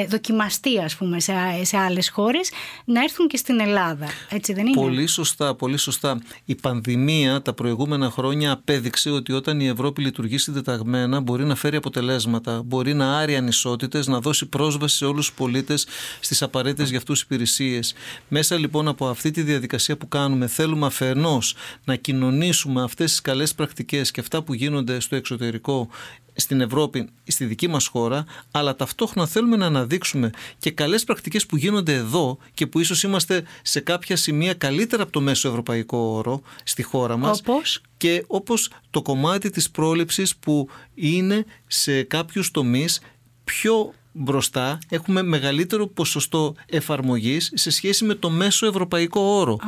δοκιμαστεί 0.09 0.78
ας 0.78 0.97
πούμε 0.97 1.21
σε, 1.21 1.33
σε 1.62 1.76
άλλες 1.76 2.11
χώρες, 2.11 2.50
να 2.85 3.02
έρθουν 3.02 3.28
και 3.28 3.37
στην 3.37 3.61
Ελλάδα. 3.61 4.07
Έτσι 4.30 4.52
δεν 4.52 4.66
είναι; 4.66 4.80
Πολύ 4.80 5.07
σωστά, 5.07 5.54
πολύ 5.54 5.76
σωστά. 5.76 6.21
Η 6.45 6.54
πανδημία 6.54 7.42
τα 7.42 7.52
προηγούμενα 7.52 8.11
χρόνια 8.11 8.52
απέδειξε 8.52 9.11
ότι 9.11 9.33
όταν 9.33 9.61
η 9.61 9.66
Ευρώπη 9.66 10.02
λειτουργεί 10.02 10.38
συντεταγμένα 10.38 11.21
μπορεί 11.21 11.45
να 11.45 11.54
φέρει 11.54 11.76
αποτελέσματα, 11.76 12.62
μπορεί 12.64 12.95
να 12.95 13.19
άρει 13.19 13.37
ανισότητες, 13.37 14.07
να 14.07 14.21
δώσει 14.21 14.47
πρόσβαση 14.47 14.97
σε 14.97 15.04
όλους 15.04 15.26
τους 15.26 15.37
πολίτες 15.37 15.87
στις 16.21 16.42
απαραίτητες 16.42 16.88
για 16.88 16.99
αυτούς 16.99 17.21
υπηρεσίες. 17.21 17.95
Μέσα 18.28 18.59
λοιπόν 18.59 18.88
από 18.88 19.09
αυτή 19.09 19.30
τη 19.30 19.42
διαδικασία 19.42 19.97
που 19.97 20.09
κάνουμε 20.09 20.47
θέλουμε 20.47 20.87
αφενός 20.87 21.54
να 21.85 21.97
κοινωνήσουμε 21.97 22.83
αυτές 22.90 23.11
τις 23.11 23.20
καλές 23.20 23.54
πρακτικές 23.54 24.11
και 24.11 24.20
αυτά 24.20 24.42
που 24.42 24.54
γίνονται 24.54 25.00
στο 25.00 25.16
εξωτερικό 25.16 25.88
στην 26.35 26.61
Ευρώπη, 26.61 27.09
στη 27.26 27.44
δική 27.44 27.68
μας 27.68 27.87
χώρα, 27.87 28.25
αλλά 28.50 28.76
ταυτόχρονα 28.76 29.28
θέλουμε 29.28 29.56
να 29.56 29.66
αναδείξουμε 29.66 30.30
και 30.59 30.70
καλές 30.70 31.04
πρακτικές 31.04 31.47
που 31.47 31.56
γίνονται 31.56 31.94
εδώ 31.94 32.38
και 32.54 32.66
που 32.66 32.80
ίσως 32.80 33.02
είμαστε 33.02 33.42
σε 33.62 33.80
κάποια 33.80 34.16
σημεία 34.16 34.54
καλύτερα 34.54 35.02
από 35.02 35.12
το 35.12 35.20
μέσο 35.20 35.49
ευρωπαϊκό 35.49 35.99
όρο 35.99 36.42
στη 36.64 36.82
χώρα 36.82 37.16
μας. 37.16 37.38
Όπως; 37.38 37.82
Και 37.97 38.25
όπως 38.26 38.70
το 38.90 39.02
κομμάτι 39.02 39.50
της 39.50 39.70
πρόληψης 39.70 40.37
που 40.37 40.68
είναι 40.94 41.44
σε 41.66 42.02
κάποιους 42.02 42.50
τομείς 42.50 43.00
πιο 43.44 43.94
μπροστά 44.12 44.79
έχουμε 44.88 45.23
μεγαλύτερο 45.23 45.87
ποσοστό 45.87 46.55
εφαρμογής 46.67 47.50
σε 47.55 47.71
σχέση 47.71 48.05
με 48.05 48.14
το 48.14 48.31
μέσο 48.31 48.67
ευρωπαϊκό 48.67 49.21
όρο. 49.21 49.59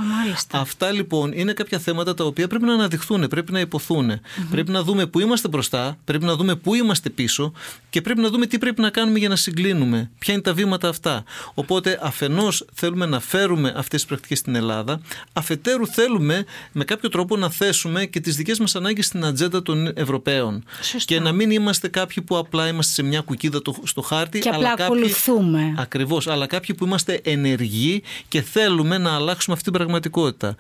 Αυτά 0.51 0.91
λοιπόν 0.91 1.33
είναι 1.33 1.53
κάποια 1.53 1.79
θέματα 1.79 2.15
τα 2.15 2.25
οποία 2.25 2.49
πρέπει 2.49 2.65
να 2.65 2.73
αναδειχθούν, 2.73 3.29
πρέπει 3.29 3.53
να 3.53 3.61
υποθούν. 3.61 4.21
Πρέπει 4.51 4.71
να 4.71 4.83
δούμε 4.83 5.07
πού 5.07 5.21
είμαστε 5.21 5.49
μπροστά, 5.49 5.99
πρέπει 6.05 6.25
να 6.25 6.37
δούμε 6.37 6.57
πού 6.57 6.75
είμαστε 6.75 7.11
πίσω 7.11 7.53
και 7.91 8.01
πρέπει 8.01 8.21
να 8.21 8.29
δούμε 8.29 8.47
τι 8.47 8.59
πρέπει 8.59 8.81
να 8.81 8.91
κάνουμε 8.91 9.19
για 9.19 9.29
να 9.29 9.37
συγκλίνουμε. 9.37 10.11
Ποια 10.19 10.35
είναι 10.35 10.43
τα 10.43 10.55
βήματα 10.55 10.89
αυτά. 10.89 11.25
Οπότε 11.55 11.99
αφενός 12.03 12.65
θέλουμε 12.73 13.07
να 13.07 13.21
φέρουμε 13.21 13.69
αυτές 13.69 14.01
τις 14.01 14.05
πρακτικές 14.05 14.39
στην 14.39 14.55
Ελλάδα, 14.55 15.01
αφετέρου 15.33 15.87
θέλουμε 15.87 16.45
με 16.73 16.85
κάποιο 16.85 17.09
τρόπο 17.09 17.37
να 17.37 17.51
θέσουμε 17.51 18.05
και 18.05 18.21
τις 18.21 18.37
δικές 18.37 18.59
μας 18.59 18.77
ανάγκες 18.77 19.07
στην 19.07 19.25
ατζέντα 19.25 19.63
των 19.63 19.93
Ευρωπαίων. 19.95 20.65
Και 21.05 21.21
να 21.21 21.33
μην 21.33 21.51
είμαστε 21.51 21.89
κάποιοι 21.89 22.23
που 22.23 22.37
απλά 22.37 22.69
είμαστε 22.69 22.93
σε 22.93 23.03
μια 23.03 23.21
κουκίδα 23.21 23.61
στο 23.85 24.01
χάρτη 24.01 24.32
και 24.39 24.49
απλά 24.49 24.71
αλλά 24.73 24.85
ακολουθούμε. 24.85 25.75
Ακριβώς, 25.79 26.27
αλλά 26.27 26.47
κάποιοι 26.47 26.77
που 26.77 26.85
είμαστε 26.85 27.21
ενεργοί 27.25 28.03
και 28.29 28.43
θέλουμε 28.43 28.99
να 28.99 29.15
αλλάξουμε 29.15 29.57
αυτή 29.57 29.71
την 29.71 29.79
πραγματικότητα 29.79 30.57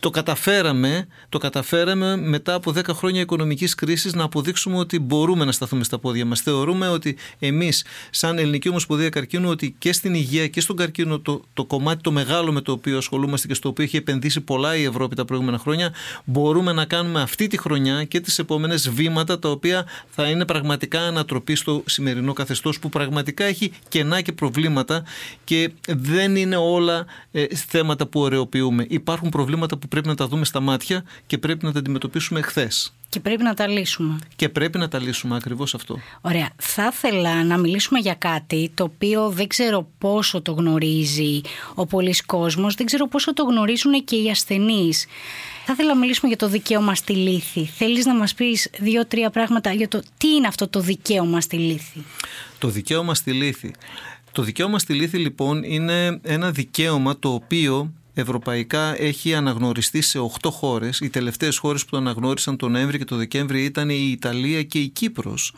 το 0.00 0.10
καταφέραμε, 0.10 1.06
το 1.28 1.38
καταφέραμε 1.38 2.16
μετά 2.16 2.54
από 2.54 2.72
10 2.76 2.84
χρόνια 2.92 3.20
οικονομικής 3.20 3.74
κρίσης 3.74 4.14
να 4.14 4.24
αποδείξουμε 4.24 4.78
ότι 4.78 4.98
μπορούμε 4.98 5.44
να 5.44 5.52
σταθούμε 5.52 5.84
στα 5.84 5.98
πόδια 5.98 6.24
μας. 6.24 6.40
Θεωρούμε 6.40 6.88
ότι 6.88 7.16
εμείς 7.38 7.84
σαν 8.10 8.38
Ελληνική 8.38 8.68
Ομοσπονδία 8.68 9.08
Καρκίνου 9.08 9.48
ότι 9.50 9.74
και 9.78 9.92
στην 9.92 10.14
υγεία 10.14 10.48
και 10.48 10.60
στον 10.60 10.76
καρκίνο 10.76 11.18
το, 11.18 11.42
το 11.54 11.64
κομμάτι 11.64 12.02
το 12.02 12.12
μεγάλο 12.12 12.52
με 12.52 12.60
το 12.60 12.72
οποίο 12.72 12.96
ασχολούμαστε 12.96 13.46
και 13.46 13.54
στο 13.54 13.68
οποίο 13.68 13.84
έχει 13.84 13.96
επενδύσει 13.96 14.40
πολλά 14.40 14.76
η 14.76 14.84
Ευρώπη 14.84 15.14
τα 15.14 15.24
προηγούμενα 15.24 15.58
χρόνια 15.58 15.94
μπορούμε 16.24 16.72
να 16.72 16.84
κάνουμε 16.84 17.22
αυτή 17.22 17.46
τη 17.46 17.58
χρονιά 17.58 18.04
και 18.04 18.20
τις 18.20 18.38
επόμενες 18.38 18.90
βήματα 18.90 19.38
τα 19.38 19.50
οποία 19.50 19.86
θα 20.10 20.28
είναι 20.28 20.44
πραγματικά 20.44 21.00
ανατροπή 21.00 21.54
στο 21.54 21.82
σημερινό 21.86 22.32
καθεστώς 22.32 22.78
που 22.78 22.88
πραγματικά 22.88 23.44
έχει 23.44 23.72
κενά 23.88 24.20
και 24.20 24.32
προβλήματα 24.32 25.04
και 25.44 25.70
δεν 25.88 26.36
είναι 26.36 26.56
όλα 26.56 27.06
ε, 27.32 27.46
θέματα 27.54 28.06
που 28.06 28.20
ωρεοποιούμε. 28.20 28.86
Υπάρχουν 28.88 29.28
προβλήματα 29.28 29.76
που 29.76 29.88
πρέπει 29.90 30.08
να 30.08 30.14
τα 30.14 30.28
δούμε 30.28 30.44
στα 30.44 30.60
μάτια 30.60 31.04
και 31.26 31.38
πρέπει 31.38 31.64
να 31.64 31.72
τα 31.72 31.78
αντιμετωπίσουμε 31.78 32.40
χθες. 32.42 32.92
Και 33.08 33.20
πρέπει 33.20 33.42
να 33.42 33.54
τα 33.54 33.68
λύσουμε. 33.68 34.18
Και 34.36 34.48
πρέπει 34.48 34.78
να 34.78 34.88
τα 34.88 34.98
λύσουμε, 34.98 35.36
ακριβώς 35.36 35.74
αυτό. 35.74 35.98
Ωραία. 36.20 36.50
Θα 36.56 36.90
ήθελα 36.92 37.44
να 37.44 37.58
μιλήσουμε 37.58 37.98
για 37.98 38.14
κάτι 38.14 38.70
το 38.74 38.84
οποίο 38.84 39.30
δεν 39.30 39.46
ξέρω 39.46 39.88
πόσο 39.98 40.42
το 40.42 40.52
γνωρίζει 40.52 41.40
ο 41.74 41.86
πολλής 41.86 42.26
κόσμος, 42.26 42.74
δεν 42.74 42.86
ξέρω 42.86 43.08
πόσο 43.08 43.32
το 43.32 43.42
γνωρίζουν 43.42 44.04
και 44.04 44.16
οι 44.16 44.30
ασθενείς. 44.30 45.06
Θα 45.64 45.72
ήθελα 45.72 45.94
να 45.94 45.98
μιλήσουμε 45.98 46.28
για 46.28 46.36
το 46.36 46.48
δικαίωμα 46.48 46.94
στη 46.94 47.12
λύθη. 47.12 47.64
Θέλεις 47.64 48.06
να 48.06 48.14
μας 48.14 48.34
πεις 48.34 48.70
δύο-τρία 48.78 49.30
πράγματα 49.30 49.72
για 49.72 49.88
το 49.88 50.02
τι 50.16 50.28
είναι 50.28 50.46
αυτό 50.46 50.68
το 50.68 50.80
δικαίωμα 50.80 51.40
στη 51.40 51.56
λύθη; 51.56 52.04
Το 52.58 52.68
δικαίωμα 52.68 53.14
στη 53.14 53.32
λύθη. 53.32 53.70
Το 54.32 54.42
δικαίωμα 54.42 54.78
στη 54.78 54.94
λύθη 54.94 55.18
λοιπόν 55.18 55.62
είναι 55.62 56.20
ένα 56.22 56.50
δικαίωμα 56.50 57.18
το 57.18 57.32
οποίο 57.32 57.92
ευρωπαϊκά 58.20 59.02
έχει 59.02 59.34
αναγνωριστεί 59.34 60.00
σε 60.00 60.18
8 60.18 60.50
χώρες. 60.50 61.00
Οι 61.00 61.10
τελευταίες 61.10 61.58
χώρες 61.58 61.84
που 61.84 61.90
το 61.90 61.96
αναγνώρισαν 61.96 62.56
τον 62.56 62.72
Νοέμβρη 62.72 62.98
και 62.98 63.04
τον 63.04 63.18
Δεκέμβρη 63.18 63.64
ήταν 63.64 63.90
η 63.90 64.08
Ιταλία 64.10 64.62
και 64.62 64.78
η 64.78 64.88
Κύπρος. 64.88 65.54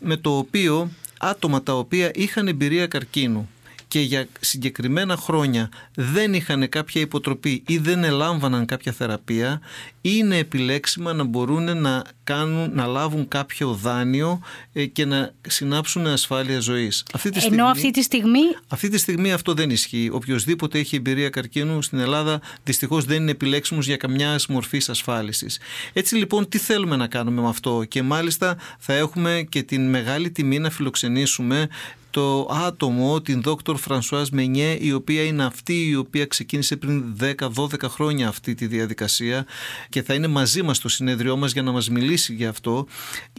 Με 0.00 0.16
το 0.16 0.36
οποίο 0.36 0.90
άτομα 1.18 1.62
τα 1.62 1.78
οποία 1.78 2.10
είχαν 2.14 2.48
εμπειρία 2.48 2.86
καρκίνου 2.86 3.48
και 3.96 4.02
για 4.02 4.26
συγκεκριμένα 4.40 5.16
χρόνια 5.16 5.68
δεν 5.94 6.34
είχαν 6.34 6.68
κάποια 6.68 7.00
υποτροπή 7.00 7.62
ή 7.66 7.78
δεν 7.78 8.04
ελάμβαναν 8.04 8.66
κάποια 8.66 8.92
θεραπεία 8.92 9.60
είναι 10.00 10.36
επιλέξιμα 10.38 11.12
να 11.12 11.24
μπορούν 11.24 11.80
να, 11.80 12.04
κάνουν, 12.24 12.70
να 12.74 12.86
λάβουν 12.86 13.28
κάποιο 13.28 13.72
δάνειο 13.72 14.40
ε, 14.72 14.86
και 14.86 15.04
να 15.04 15.32
συνάψουν 15.48 16.06
ασφάλεια 16.06 16.60
ζωής. 16.60 17.04
Αυτή 17.12 17.30
τη 17.30 17.38
στιγμή, 17.40 17.58
Ενώ 17.58 17.68
αυτή 17.70 17.90
τη 17.90 18.02
στιγμή... 18.02 18.40
Αυτή 18.68 18.88
τη 18.88 18.98
στιγμή 18.98 19.32
αυτό 19.32 19.54
δεν 19.54 19.70
ισχύει. 19.70 20.08
Οποιοδήποτε 20.12 20.78
έχει 20.78 20.96
εμπειρία 20.96 21.28
καρκίνου 21.28 21.82
στην 21.82 21.98
Ελλάδα 21.98 22.40
δυστυχώς 22.64 23.04
δεν 23.04 23.22
είναι 23.22 23.30
επιλέξιμος 23.30 23.86
για 23.86 23.96
καμιά 23.96 24.40
μορφή 24.48 24.80
ασφάλισης. 24.88 25.60
Έτσι 25.92 26.14
λοιπόν 26.14 26.48
τι 26.48 26.58
θέλουμε 26.58 26.96
να 26.96 27.06
κάνουμε 27.06 27.40
με 27.40 27.48
αυτό; 27.48 27.84
Και 27.88 28.02
μάλιστα 28.02 28.56
θα 28.78 28.94
έχουμε 28.94 29.46
και 29.48 29.62
την 29.62 29.88
μεγάλη 29.88 30.30
τιμή 30.30 30.58
να 30.58 30.70
φιλοξενήσουμε 30.70 31.68
το 32.16 32.48
άτομο, 32.50 33.20
την 33.20 33.42
δόκτωρ 33.42 33.76
Φρανσουάζ 33.76 34.28
Μενιέ, 34.28 34.76
η 34.80 34.92
οποία 34.92 35.22
είναι 35.22 35.44
αυτή 35.44 35.88
η 35.88 35.96
οποία 35.96 36.26
ξεκίνησε 36.26 36.76
πριν 36.76 37.16
10-12 37.54 37.88
χρόνια 37.88 38.28
αυτή 38.28 38.54
τη 38.54 38.66
διαδικασία 38.66 39.46
και 39.88 40.02
θα 40.02 40.14
είναι 40.14 40.26
μαζί 40.26 40.62
μας 40.62 40.76
στο 40.76 40.88
συνέδριό 40.88 41.36
μας 41.36 41.52
για 41.52 41.62
να 41.62 41.72
μας 41.72 41.90
μιλήσει 41.90 42.34
για 42.34 42.48
αυτό. 42.48 42.86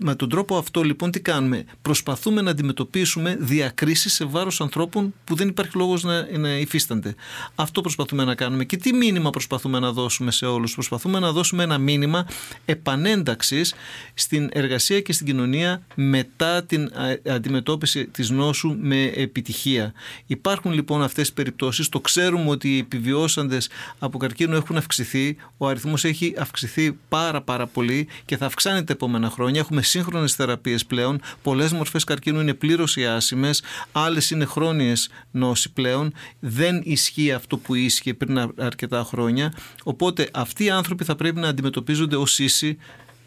Με 0.01 0.15
τον 0.15 0.29
τρόπο 0.29 0.57
αυτό 0.57 0.83
λοιπόν 0.83 1.11
τι 1.11 1.19
κάνουμε; 1.19 1.65
Προσπαθούμε 1.81 2.41
να 2.41 2.51
αντιμετωπίσουμε 2.51 3.37
διακρίσεις 3.39 4.13
σε 4.13 4.25
βάρος 4.25 4.61
ανθρώπων 4.61 5.13
που 5.23 5.35
δεν 5.35 5.47
υπάρχει 5.47 5.77
λόγος 5.77 6.03
να, 6.03 6.37
να 6.37 6.57
υφίστανται. 6.57 7.15
Αυτό 7.55 7.81
προσπαθούμε 7.81 8.23
να 8.23 8.35
κάνουμε. 8.35 8.65
Και 8.65 8.77
τι 8.77 8.93
μήνυμα 8.93 9.29
προσπαθούμε 9.29 9.79
να 9.79 9.91
δώσουμε 9.91 10.31
σε 10.31 10.45
όλους; 10.45 10.73
Προσπαθούμε 10.73 11.19
να 11.19 11.31
δώσουμε 11.31 11.63
ένα 11.63 11.77
μήνυμα 11.77 12.27
επανένταξης 12.65 13.73
στην 14.13 14.49
εργασία 14.51 15.01
και 15.01 15.13
στην 15.13 15.25
κοινωνία 15.25 15.81
μετά 15.95 16.63
την 16.63 16.91
αντιμετώπιση 17.25 18.07
της 18.07 18.29
νόσου 18.29 18.66
με 18.81 19.03
επιτυχία. 19.03 19.93
Υπάρχουν 20.25 20.71
λοιπόν 20.71 21.03
αυτές 21.03 21.27
τι 21.27 21.33
περιπτώσεις. 21.33 21.89
Το 21.89 21.99
ξέρουμε 21.99 22.49
ότι 22.49 22.75
οι 22.75 22.77
επιβιώσαντες 22.77 23.69
από 23.99 24.17
καρκίνο 24.17 24.55
έχουν 24.55 24.77
αυξηθεί. 24.77 25.35
Ο 25.57 25.67
αριθμός 25.67 26.03
έχει 26.03 26.33
αυξηθεί 26.37 26.97
πάρα 27.09 27.41
πάρα 27.41 27.67
πολύ 27.67 28.07
και 28.25 28.37
θα 28.37 28.45
αυξάνεται 28.45 28.83
τα 28.83 28.93
επόμενα 28.93 29.29
χρόνια. 29.29 29.59
Έχουμε 29.59 29.81
σύγχρονες 29.81 30.33
θεραπείες 30.33 30.85
πλέον. 30.85 31.21
Πολλές 31.41 31.71
μορφές 31.71 32.03
καρκίνου 32.03 32.39
είναι 32.39 32.53
πλήρως 32.53 32.95
ιάσιμε. 32.95 33.49
Άλλες 33.91 34.31
είναι 34.31 34.45
χρόνιες 34.45 35.09
νόσοι 35.31 35.71
πλέον. 35.71 36.13
Δεν 36.39 36.81
ισχύει 36.83 37.31
αυτό 37.31 37.57
που 37.57 37.75
ίσχυε 37.75 38.13
πριν 38.13 38.53
αρκετά 38.57 39.03
χρόνια. 39.03 39.53
Οπότε 39.83 40.29
αυτοί 40.33 40.63
οι 40.63 40.69
άνθρωποι 40.69 41.03
θα 41.03 41.15
πρέπει 41.15 41.39
να 41.39 41.47
αντιμετωπίζονται 41.47 42.15
ως 42.15 42.39
ίσοι 42.39 42.77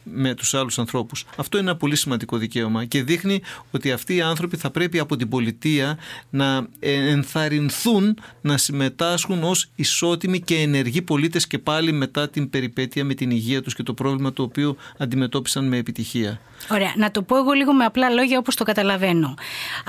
με 0.02 0.34
τους 0.34 0.54
άλλους 0.54 0.78
ανθρώπους. 0.78 1.24
Αυτό 1.36 1.58
είναι 1.58 1.68
ένα 1.68 1.78
πολύ 1.78 1.96
σημαντικό 1.96 2.36
δικαίωμα 2.36 2.84
και 2.84 3.02
δείχνει 3.02 3.42
ότι 3.70 3.92
αυτοί 3.92 4.14
οι 4.14 4.20
άνθρωποι 4.20 4.56
θα 4.56 4.70
πρέπει 4.70 4.98
από 4.98 5.16
την 5.16 5.28
πολιτεία 5.28 5.98
να 6.30 6.66
ενθαρρυνθούν 6.80 8.18
να 8.40 8.56
συμμετάσχουν 8.56 9.42
ως 9.42 9.70
ισότιμοι 9.74 10.40
και 10.40 10.56
ενεργοί 10.56 11.02
πολίτες 11.02 11.46
και 11.46 11.58
πάλι 11.58 11.92
μετά 11.92 12.28
την 12.28 12.50
περιπέτεια 12.50 13.04
με 13.04 13.14
την 13.14 13.30
υγεία 13.30 13.62
τους 13.62 13.74
και 13.74 13.82
το 13.82 13.94
πρόβλημα 13.94 14.32
το 14.32 14.42
οποίο 14.42 14.76
αντιμετώπισαν 14.98 15.68
με 15.68 15.76
επιτυχία. 15.76 16.40
Ωραία. 16.70 16.92
Να 16.96 17.10
το 17.10 17.22
πω 17.22 17.36
εγώ 17.36 17.52
λίγο 17.52 17.72
με 17.72 17.84
απλά 17.84 18.10
λόγια 18.10 18.38
όπως 18.38 18.54
το 18.54 18.64
καταλαβαίνω. 18.64 19.34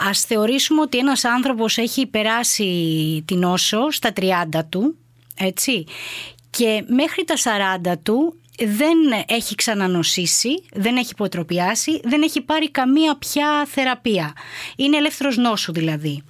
Ας 0.10 0.22
θεωρήσουμε 0.22 0.82
ότι 0.82 0.98
ένας 0.98 1.24
άνθρωπος 1.26 1.78
έχει 1.78 2.08
περάσει 2.08 3.24
την 3.28 3.44
όσο 3.44 3.92
στα 3.92 4.14
30 4.16 4.66
του, 4.70 4.96
έτσι, 5.36 5.86
και 6.50 6.84
μέχρι 6.88 7.24
τα 7.24 7.36
40 7.86 7.98
του 8.04 8.41
δεν 8.58 8.98
έχει 9.28 9.56
ξανανοσήσει, 9.56 10.64
δεν 10.74 10.98
έχει 10.98 11.10
υποτροπιάσει, 11.12 12.00
δεν 12.04 12.22
έχει 12.22 12.42
πάρει 12.42 12.72
καμία 12.72 13.18
πια 13.18 13.66
θεραπεία. 13.68 14.34
Είναι 14.76 14.98
ελεύθερος 14.98 15.38
νόσου 15.38 15.74
δηλαδή. 15.74 16.24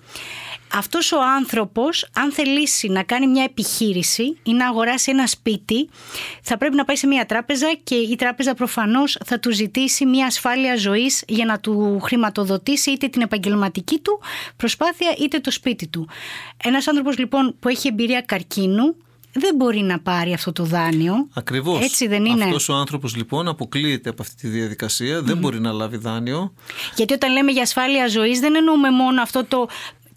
Αυτός 0.73 1.11
ο 1.11 1.17
άνθρωπος, 1.37 2.09
αν 2.13 2.31
θελήσει 2.31 2.87
να 2.87 3.03
κάνει 3.03 3.27
μια 3.27 3.43
επιχείρηση 3.43 4.37
ή 4.43 4.53
να 4.53 4.67
αγοράσει 4.67 5.11
ένα 5.11 5.27
σπίτι, 5.27 5.89
θα 6.41 6.57
πρέπει 6.57 6.75
να 6.75 6.85
πάει 6.85 6.95
σε 6.95 7.07
μια 7.07 7.25
τράπεζα 7.25 7.73
και 7.83 7.95
η 7.95 8.15
τράπεζα 8.15 8.53
προφανώς 8.53 9.17
θα 9.25 9.39
του 9.39 9.51
ζητήσει 9.51 10.05
μια 10.05 10.25
ασφάλεια 10.25 10.75
ζωής 10.75 11.23
για 11.27 11.45
να 11.45 11.59
του 11.59 11.99
χρηματοδοτήσει 12.01 12.91
είτε 12.91 13.07
την 13.07 13.21
επαγγελματική 13.21 13.99
του 13.99 14.21
προσπάθεια 14.57 15.15
είτε 15.19 15.39
το 15.39 15.51
σπίτι 15.51 15.87
του. 15.87 16.09
Ένας 16.63 16.87
άνθρωπος 16.87 17.17
λοιπόν 17.17 17.55
που 17.59 17.69
έχει 17.69 17.87
εμπειρία 17.87 18.21
καρκίνου 18.21 18.95
δεν 19.33 19.55
μπορεί 19.55 19.79
να 19.79 19.99
πάρει 19.99 20.33
αυτό 20.33 20.51
το 20.51 20.63
δάνειο. 20.63 21.27
Ακριβώς. 21.33 21.83
Έτσι 21.83 22.07
δεν 22.07 22.25
είναι. 22.25 22.43
Αυτός 22.43 22.69
ο 22.69 22.73
άνθρωπος 22.73 23.15
λοιπόν 23.15 23.47
αποκλείεται 23.47 24.09
από 24.09 24.21
αυτή 24.21 24.35
τη 24.35 24.47
διαδικασία, 24.47 25.21
δεν 25.21 25.37
μπορεί 25.37 25.59
να 25.59 25.71
λάβει 25.71 25.97
δάνειο. 25.97 26.53
Γιατί 26.95 27.13
όταν 27.13 27.31
λέμε 27.31 27.51
για 27.51 27.61
ασφάλεια 27.61 28.07
ζωής, 28.07 28.39
δεν 28.39 28.55
εννοούμε 28.55 28.91
μόνο 28.91 29.21
αυτό 29.21 29.45
το 29.45 29.67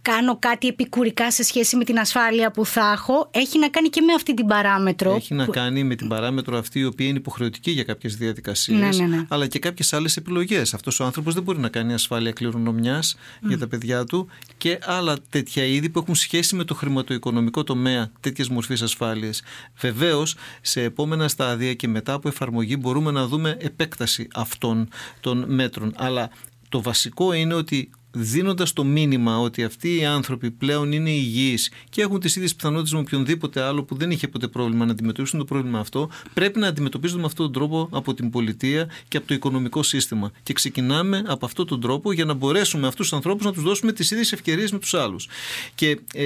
κάνω 0.04 0.38
κάτι 0.38 0.66
επικουρικά 0.66 1.30
σε 1.30 1.42
σχέση 1.42 1.76
με 1.76 1.84
την 1.84 1.99
ασφάλεια 1.99 2.50
που 2.50 2.66
θα 2.66 2.92
έχω, 2.92 3.28
έχει 3.30 3.58
να 3.58 3.68
κάνει 3.68 3.88
και 3.88 4.00
με 4.00 4.12
αυτή 4.12 4.34
την 4.34 4.46
παράμετρο. 4.46 5.14
Έχει 5.14 5.34
να 5.34 5.46
κάνει 5.46 5.84
με 5.84 5.94
την 5.94 6.08
παράμετρο 6.08 6.58
αυτή 6.58 6.78
η 6.78 6.84
οποία 6.84 7.06
είναι 7.06 7.18
υποχρεωτική 7.18 7.70
για 7.70 7.84
κάποιες 7.84 8.16
διαδικασίες, 8.16 8.78
Ναι, 8.99 9.06
ναι, 9.06 9.16
ναι. 9.16 9.25
αλλά 9.28 9.46
και 9.46 9.58
κάποιες 9.58 9.92
άλλες 9.92 10.16
επιλογές. 10.16 10.75
Αυτός 10.75 11.00
ο 11.00 11.04
άνθρωπος 11.04 11.34
δεν 11.34 11.42
μπορεί 11.42 11.58
να 11.58 11.68
κάνει 11.68 11.92
ασφάλεια 11.92 12.32
κληρονομιάς 12.32 13.16
για 13.40 13.58
τα 13.58 13.68
παιδιά 13.68 14.04
του 14.04 14.28
και 14.56 14.78
άλλα 14.82 15.16
τέτοια 15.28 15.64
είδη 15.64 15.88
που 15.88 15.99
έχουν 15.99 16.14
σχέση 16.14 16.56
με 16.56 16.64
το 16.64 16.75
χρηματοοικονομικό 16.75 17.64
τομέα, 17.64 18.11
τέτοιες 18.20 18.49
μορφή 18.49 18.73
ασφάλειας. 18.82 19.42
Βεβαίως, 19.80 20.34
σε 20.61 20.82
επόμενα 20.82 21.28
στάδια 21.28 21.75
και 21.75 21.88
μετά 21.88 22.12
από 22.12 22.28
εφαρμογή 22.28 22.76
μπορούμε 22.80 23.11
να 23.11 23.26
δούμε 23.26 23.56
επέκταση 23.61 24.28
αυτών 24.34 24.88
των 25.20 25.44
μέτρων. 25.49 25.92
Αλλά 25.96 26.30
το 26.68 26.82
βασικό 26.82 27.32
είναι 27.32 27.54
ότι 27.54 27.90
δίνοντας 28.14 28.73
το 28.73 28.85
μήνυμα 28.85 29.38
ότι 29.38 29.64
αυτοί 29.64 29.97
οι 29.97 30.04
άνθρωποι 30.04 30.50
πλέον 30.50 30.92
είναι 30.92 31.11
υγιείς 31.11 31.71
και 31.88 32.02
έχουν 32.02 32.21
τις 32.21 32.37
ίδιες 32.37 32.54
πιθανότητες 32.54 32.92
με 32.92 32.99
οποιονδήποτε 32.99 33.61
άλλο 33.62 33.83
που 33.83 33.97
δεν 33.97 34.11
είχε 34.11 34.28
ποτέ 34.28 34.49
πρόβλημα 34.49 34.85
να 34.85 34.92
αντιμετωπίσουν 34.92 35.38
το 35.38 35.44
πρόβλημα 35.44 35.78
αυτό, 35.78 36.11
πρέπει 36.35 36.59
να 36.59 36.66
αντιμετωπίζονται 36.66 37.21
με 37.21 37.26
αυτόν 37.26 37.44
τον 37.44 37.54
τρόπο 37.54 37.88
από 37.90 38.14
την 38.14 38.30
πολιτεία 38.30 38.88
και 39.09 39.16
από 39.16 39.26
το 39.26 39.35
οικονομικό 39.35 39.83
σύστημα. 39.83 40.30
Και 40.42 40.52
ξεκινάμε 40.52 41.23
από 41.26 41.47
αυτόν 41.47 41.66
τον 41.66 41.80
τρόπο 41.80 42.12
για 42.12 42.25
να 42.25 42.35
μπορέσουμε 42.35 42.87
αυτούς 42.87 43.09
τους 43.09 43.16
ανθρώπους 43.16 43.44
να 43.44 43.52
τους 43.52 43.62
δώσουμε 43.62 43.92
τις 43.92 44.11
ίδιες 44.11 44.33
ευκαιρίες 44.33 44.73
με 44.73 44.78
τους 44.78 44.94
άλλους. 44.94 45.28
Και 45.75 46.00
ε, 46.14 46.25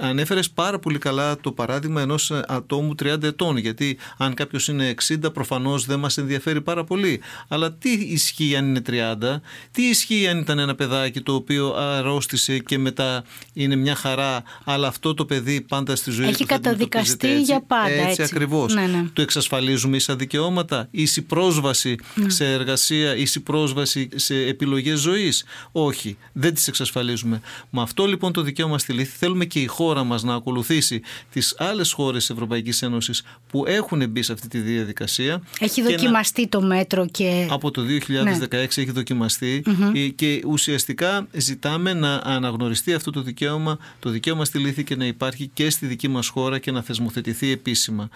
ανέφερες 0.00 0.50
πάρα 0.50 0.78
πολύ 0.78 0.98
καλά 0.98 1.40
το 1.40 1.52
παράδειγμα 1.52 2.00
ενός 2.00 2.30
ατόμου 2.30 2.94
30 3.02 3.22
ετών, 3.22 3.56
γιατί 3.56 3.98
αν 4.16 4.34
κάποιος 4.34 4.68
είναι 4.68 4.94
60 5.08 5.32
προφανώς 5.32 5.86
δεν 5.86 5.98
μας 5.98 6.18
ενδιαφέρει 6.18 6.60
πάρα 6.60 6.84
πολύ. 6.84 7.20
Αλλά 7.48 7.72
τι 7.72 7.90
ισχύει 7.90 8.56
αν 8.56 8.66
είναι 8.68 8.82
30, 8.86 9.40
τι 9.70 9.82
ισχύει 9.82 10.28
αν 10.28 10.38
ήταν 10.38 10.58
ένα 10.58 10.74
παιδάκι 10.74 11.20
το 11.28 11.34
οποίο 11.34 11.74
αρρώστησε 11.76 12.58
και 12.58 12.78
μετά 12.78 13.24
είναι 13.52 13.76
μια 13.76 13.94
χαρά, 13.94 14.42
αλλά 14.64 14.88
αυτό 14.88 15.14
το 15.14 15.24
παιδί 15.24 15.60
πάντα 15.60 15.96
στη 15.96 16.10
ζωή 16.10 16.26
Έχει 16.26 16.32
του 16.36 16.46
θα 16.46 16.54
καταδικαστεί 16.54 17.12
αντιμετωπίζεται 17.26 17.52
για 17.52 17.62
πάντα, 17.66 17.90
Έτσι, 18.08 18.08
έτσι. 18.08 18.22
ακριβώς. 18.22 18.74
Ναι, 18.74 18.86
ναι. 18.86 19.04
Το 19.12 19.22
εξασφαλίζουμε 19.22 19.96
ίσα 19.96 20.16
δικαιώματα, 20.16 20.88
ίση 20.90 21.22
πρόσβαση 21.22 21.96
Ναι. 22.14 22.30
σε 22.30 22.52
εργασία, 22.52 23.16
ίση 23.16 23.40
πρόσβαση 23.40 24.08
σε 24.14 24.34
επιλογές 24.34 24.98
ζωής. 24.98 25.44
Όχι, 25.72 26.16
δεν 26.32 26.54
τις 26.54 26.68
εξασφαλίζουμε. 26.68 27.40
Με 27.70 27.82
αυτό 27.82 28.06
λοιπόν 28.06 28.32
το 28.32 28.42
δικαίωμα 28.42 28.78
στη 28.78 28.92
λύθη 28.92 29.16
θέλουμε 29.18 29.44
και 29.44 29.60
η 29.60 29.66
χώρα 29.66 30.04
μας 30.04 30.22
να 30.22 30.34
ακολουθήσει 30.34 31.00
τις 31.32 31.54
άλλες 31.58 31.92
χώρες 31.92 32.20
της 32.26 32.30
Ευρωπαϊκής 32.30 32.82
Ένωσης 32.82 33.22
που 33.50 33.64
έχουν 33.66 34.08
μπει 34.10 34.22
σε 34.22 34.32
αυτή 34.32 34.48
τη 34.48 34.58
διαδικασία. 34.58 35.42
Έχει 35.58 35.74
και 35.74 35.82
να- 35.82 35.88
δοκιμαστεί 35.90 36.48
το 36.48 36.60
μέτρο 36.62 37.06
και. 37.06 37.46
από 37.50 37.70
το 37.70 37.82
2016 37.82 38.80
έχει 38.80 38.90
δοκιμαστεί 38.90 39.62
ε, 39.94 39.98
και 40.08 40.42
ουσιαστικά 40.46 41.17
ζητάμε 41.32 41.92
να 41.92 42.14
αναγνωριστεί 42.14 42.94
αυτό 42.94 43.10
το 43.10 43.22
δικαίωμα, 43.22 43.78
το 43.98 44.10
δικαίωμα 44.10 44.44
στη 44.44 44.58
λύθη 44.58 44.84
και 44.84 44.96
να 44.96 45.06
υπάρχει 45.06 45.50
και 45.54 45.70
στη 45.70 45.86
δική 45.86 46.08
μας 46.08 46.28
χώρα 46.28 46.58
και 46.58 46.70
να 46.70 46.82
θεσμοθετηθεί 46.82 47.50
επίσημα. 47.50 48.08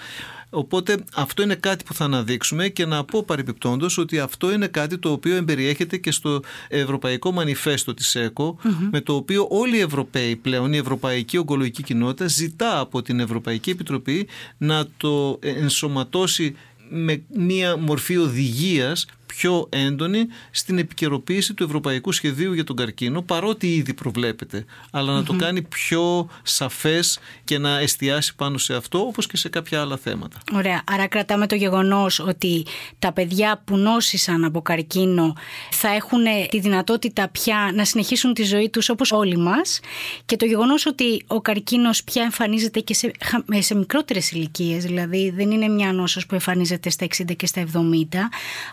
Οπότε 0.50 1.04
αυτό 1.14 1.42
είναι 1.42 1.54
κάτι 1.54 1.84
που 1.84 1.94
θα 1.94 2.04
αναδείξουμε 2.04 2.68
και 2.68 2.86
να 2.86 3.04
πω 3.04 3.22
παρεπιπτόντως 3.22 3.98
ότι 3.98 4.18
αυτό 4.18 4.52
είναι 4.52 4.66
κάτι 4.66 4.98
το 4.98 5.10
οποίο 5.10 5.36
εμπεριέχεται 5.36 5.96
και 5.96 6.10
στο 6.10 6.40
Ευρωπαϊκό 6.68 7.32
Μανιφέστο 7.32 7.94
της 7.94 8.14
ΕΚΟ 8.14 8.58
με 8.90 9.00
το 9.00 9.14
οποίο 9.14 9.46
όλοι 9.50 9.76
οι 9.76 9.80
Ευρωπαίοι 9.80 10.36
πλέον, 10.36 10.72
η 10.72 10.76
Ευρωπαϊκή 10.76 11.38
Ογκολογική 11.38 11.82
Κοινότητα 11.82 12.26
ζητά 12.26 12.80
από 12.80 13.02
την 13.02 13.20
Ευρωπαϊκή 13.20 13.70
Επιτροπή 13.70 14.28
να 14.58 14.86
το 14.96 15.38
ενσωματώσει 15.42 16.56
με 16.88 17.22
μία 17.34 17.76
μορφή 17.76 18.16
οδηγίας 18.16 19.06
πιο 19.36 19.66
έντονη 19.70 20.26
στην 20.50 20.78
επικαιροποίηση 20.78 21.54
του 21.54 21.64
Ευρωπαϊκού 21.64 22.12
Σχεδίου 22.12 22.52
για 22.52 22.64
τον 22.64 22.76
καρκίνο 22.76 23.22
παρότι 23.22 23.74
ήδη 23.74 23.94
προβλέπεται 23.94 24.64
αλλά 24.90 25.12
να 25.12 25.22
το 25.24 25.32
κάνει 25.36 25.62
πιο 25.62 26.28
σαφές 26.42 27.18
και 27.44 27.58
να 27.58 27.78
εστιάσει 27.78 28.34
πάνω 28.34 28.58
σε 28.58 28.74
αυτό 28.74 28.98
όπως 28.98 29.26
και 29.26 29.36
σε 29.36 29.48
κάποια 29.48 29.80
άλλα 29.80 29.96
θέματα. 29.96 30.38
Ωραία. 30.52 30.82
Άρα 30.90 31.06
κρατάμε 31.06 31.46
το 31.46 31.54
γεγονός 31.54 32.18
ότι 32.18 32.66
τα 32.98 33.12
παιδιά 33.12 33.62
που 33.64 33.76
νόσησαν 33.76 34.44
από 34.44 34.62
καρκίνο 34.62 35.34
θα 35.70 35.88
έχουν 35.88 36.20
τη 36.50 36.60
δυνατότητα 36.60 37.28
πια 37.28 37.70
να 37.74 37.84
συνεχίσουν 37.84 38.34
τη 38.34 38.42
ζωή 38.42 38.70
τους 38.70 38.88
όπως 38.88 39.12
όλοι 39.12 39.36
μας 39.36 39.80
και 40.24 40.36
το 40.36 40.44
γεγονός 40.44 40.86
ότι 40.86 41.24
ο 41.26 41.40
καρκίνος 41.40 42.04
πια 42.04 42.22
εμφανίζεται 42.22 42.80
και 42.80 42.94
σε, 42.94 43.12
χα- 43.24 43.62
σε 43.62 43.74
μικρότερες 43.74 44.30
ηλικίες, 44.30 44.84
δηλαδή 44.84 45.30
δεν 45.30 45.50
είναι 45.50 45.68
μια 45.68 45.92
νόσος 45.92 46.26
που 46.26 46.34
εμφανίζεται 46.34 46.90
στα 46.90 47.06
60 47.06 47.36
και 47.36 47.46
στα 47.46 47.64
70 47.72 47.78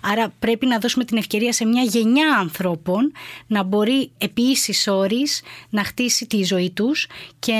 άρα 0.01 0.33
πρέπει 0.49 0.65
να 0.65 0.79
δώσουμε 0.79 1.05
την 1.05 1.17
ευκαιρία 1.17 1.53
σε 1.53 1.65
μια 1.65 1.83
γενιά 1.83 2.37
ανθρώπων 2.39 3.11
να 3.47 3.63
μπορεί 3.63 4.11
επί 4.17 4.41
ίσης 4.41 4.87
όρης 4.87 5.41
να 5.69 5.83
χτίσει 5.83 6.27
τη 6.27 6.43
ζωή 6.43 6.71
τους 6.71 7.07
και 7.39 7.53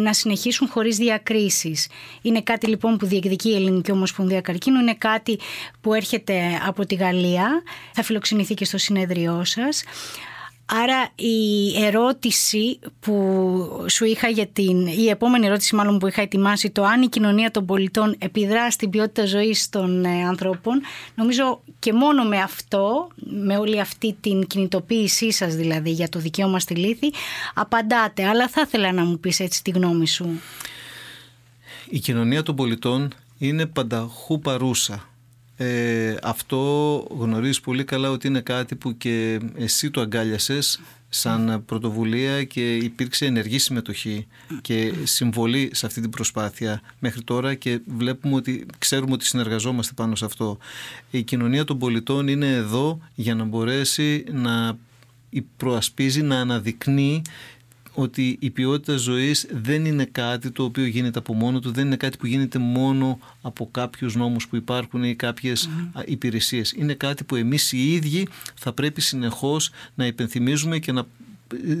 να 0.00 0.12
συνεχίσουν 0.12 0.68
χωρίς 0.68 0.96
διακρίσεις. 0.96 1.88
Είναι 2.22 2.40
κάτι 2.40 2.66
λοιπόν 2.66 2.96
που 2.96 3.06
διεκδικεί 3.06 3.48
η 3.48 3.54
Ελληνική 3.54 3.90
Ομοσπονδία 3.90 4.40
Καρκίνου, 4.40 4.80
είναι 4.80 4.94
κάτι 4.94 5.38
που 5.80 5.94
έρχεται 5.94 6.60
από 6.66 6.86
τη 6.86 6.94
Γαλλία, 6.94 7.62
θα 7.92 8.02
φιλοξενηθεί 8.02 8.54
και 8.54 8.64
στο 8.64 8.78
συνέδριό 8.78 9.44
σας. 9.44 9.82
Άρα 10.70 11.08
η 11.14 11.84
ερώτηση 11.84 12.78
που 13.00 13.86
σου 13.88 14.04
είχα 14.04 14.28
για 14.28 14.46
την, 14.46 14.86
η 14.86 15.08
επόμενη 15.08 15.46
ερώτηση 15.46 15.74
μάλλον 15.74 15.98
που 15.98 16.06
είχα 16.06 16.22
ετοιμάσει 16.22 16.70
το 16.70 16.84
αν 16.84 17.02
η 17.02 17.08
κοινωνία 17.08 17.50
των 17.50 17.66
πολιτών 17.66 18.14
επιδρά 18.18 18.70
στην 18.70 18.90
ποιότητα 18.90 19.26
ζωής 19.26 19.68
των 19.68 20.04
ε, 20.04 20.24
ανθρώπων 20.24 20.80
νομίζω 21.14 21.60
και 21.78 21.92
μόνο 21.92 22.24
με 22.24 22.38
αυτό, 22.38 23.08
με 23.16 23.56
όλη 23.56 23.80
αυτή 23.80 24.16
την 24.20 24.46
κινητοποίησή 24.46 25.32
σας 25.32 25.54
δηλαδή 25.54 25.90
για 25.90 26.08
το 26.08 26.18
δικαίωμα 26.18 26.60
στη 26.60 26.74
λύθη 26.74 27.12
απαντάτε, 27.54 28.28
αλλά 28.28 28.48
θα 28.48 28.60
ήθελα 28.66 28.92
να 28.92 29.04
μου 29.04 29.18
πεις 29.18 29.40
έτσι 29.40 29.62
τη 29.62 29.70
γνώμη 29.70 30.06
σου. 30.06 30.40
Η 31.88 31.98
κοινωνία 31.98 32.42
των 32.42 32.56
πολιτών 32.56 33.14
είναι 33.38 33.66
πανταχού 33.66 34.40
παρούσα. 34.40 35.07
Ε, 35.60 36.14
αυτό 36.22 36.58
γνωρίζεις 37.18 37.60
πολύ 37.60 37.84
καλά 37.84 38.10
ότι 38.10 38.26
είναι 38.26 38.40
κάτι 38.40 38.74
που 38.76 38.96
και 38.96 39.40
εσύ 39.56 39.90
το 39.90 40.00
αγκάλιασες 40.00 40.80
σαν 41.08 41.62
πρωτοβουλία 41.66 42.44
και 42.44 42.76
υπήρξε 42.76 43.26
ενεργή 43.26 43.58
συμμετοχή 43.58 44.26
και 44.60 44.92
συμβολή 45.04 45.70
σε 45.72 45.86
αυτή 45.86 46.00
την 46.00 46.10
προσπάθεια 46.10 46.80
μέχρι 46.98 47.22
τώρα 47.22 47.54
και 47.54 47.80
βλέπουμε 47.86 48.34
ότι 48.34 48.66
ξέρουμε 48.78 49.12
ότι 49.12 49.24
συνεργαζόμαστε 49.24 49.92
πάνω 49.96 50.14
σε 50.14 50.24
αυτό. 50.24 50.58
Η 51.10 51.22
κοινωνία 51.22 51.64
των 51.64 51.78
πολιτών 51.78 52.28
είναι 52.28 52.52
εδώ 52.52 52.98
για 53.14 53.34
να 53.34 53.44
μπορέσει 53.44 54.24
να 54.32 54.78
προασπίζει, 55.56 56.22
να 56.22 56.40
αναδεικνύει 56.40 57.22
ότι 57.98 58.36
η 58.40 58.50
ποιότητα 58.50 58.96
ζωής 58.96 59.46
δεν 59.52 59.84
είναι 59.84 60.04
κάτι 60.04 60.50
το 60.50 60.64
οποίο 60.64 60.84
γίνεται 60.84 61.18
από 61.18 61.34
μόνο 61.34 61.60
του, 61.60 61.72
δεν 61.72 61.86
είναι 61.86 61.96
κάτι 61.96 62.16
που 62.16 62.26
γίνεται 62.26 62.58
μόνο 62.58 63.18
από 63.42 63.68
κάποιους 63.70 64.16
νόμους 64.16 64.48
που 64.48 64.56
υπάρχουν 64.56 65.04
ή 65.04 65.14
κάποιες 65.14 65.68
mm. 65.68 66.02
υπηρεσίες. 66.06 66.72
Είναι 66.72 66.94
κάτι 66.94 67.24
που 67.24 67.36
εμείς 67.36 67.72
οι 67.72 67.92
ίδιοι 67.92 68.28
θα 68.54 68.72
πρέπει 68.72 69.00
συνεχώς 69.00 69.70
να 69.94 70.06
υπενθυμίζουμε 70.06 70.78
και 70.78 70.92
να 70.92 71.06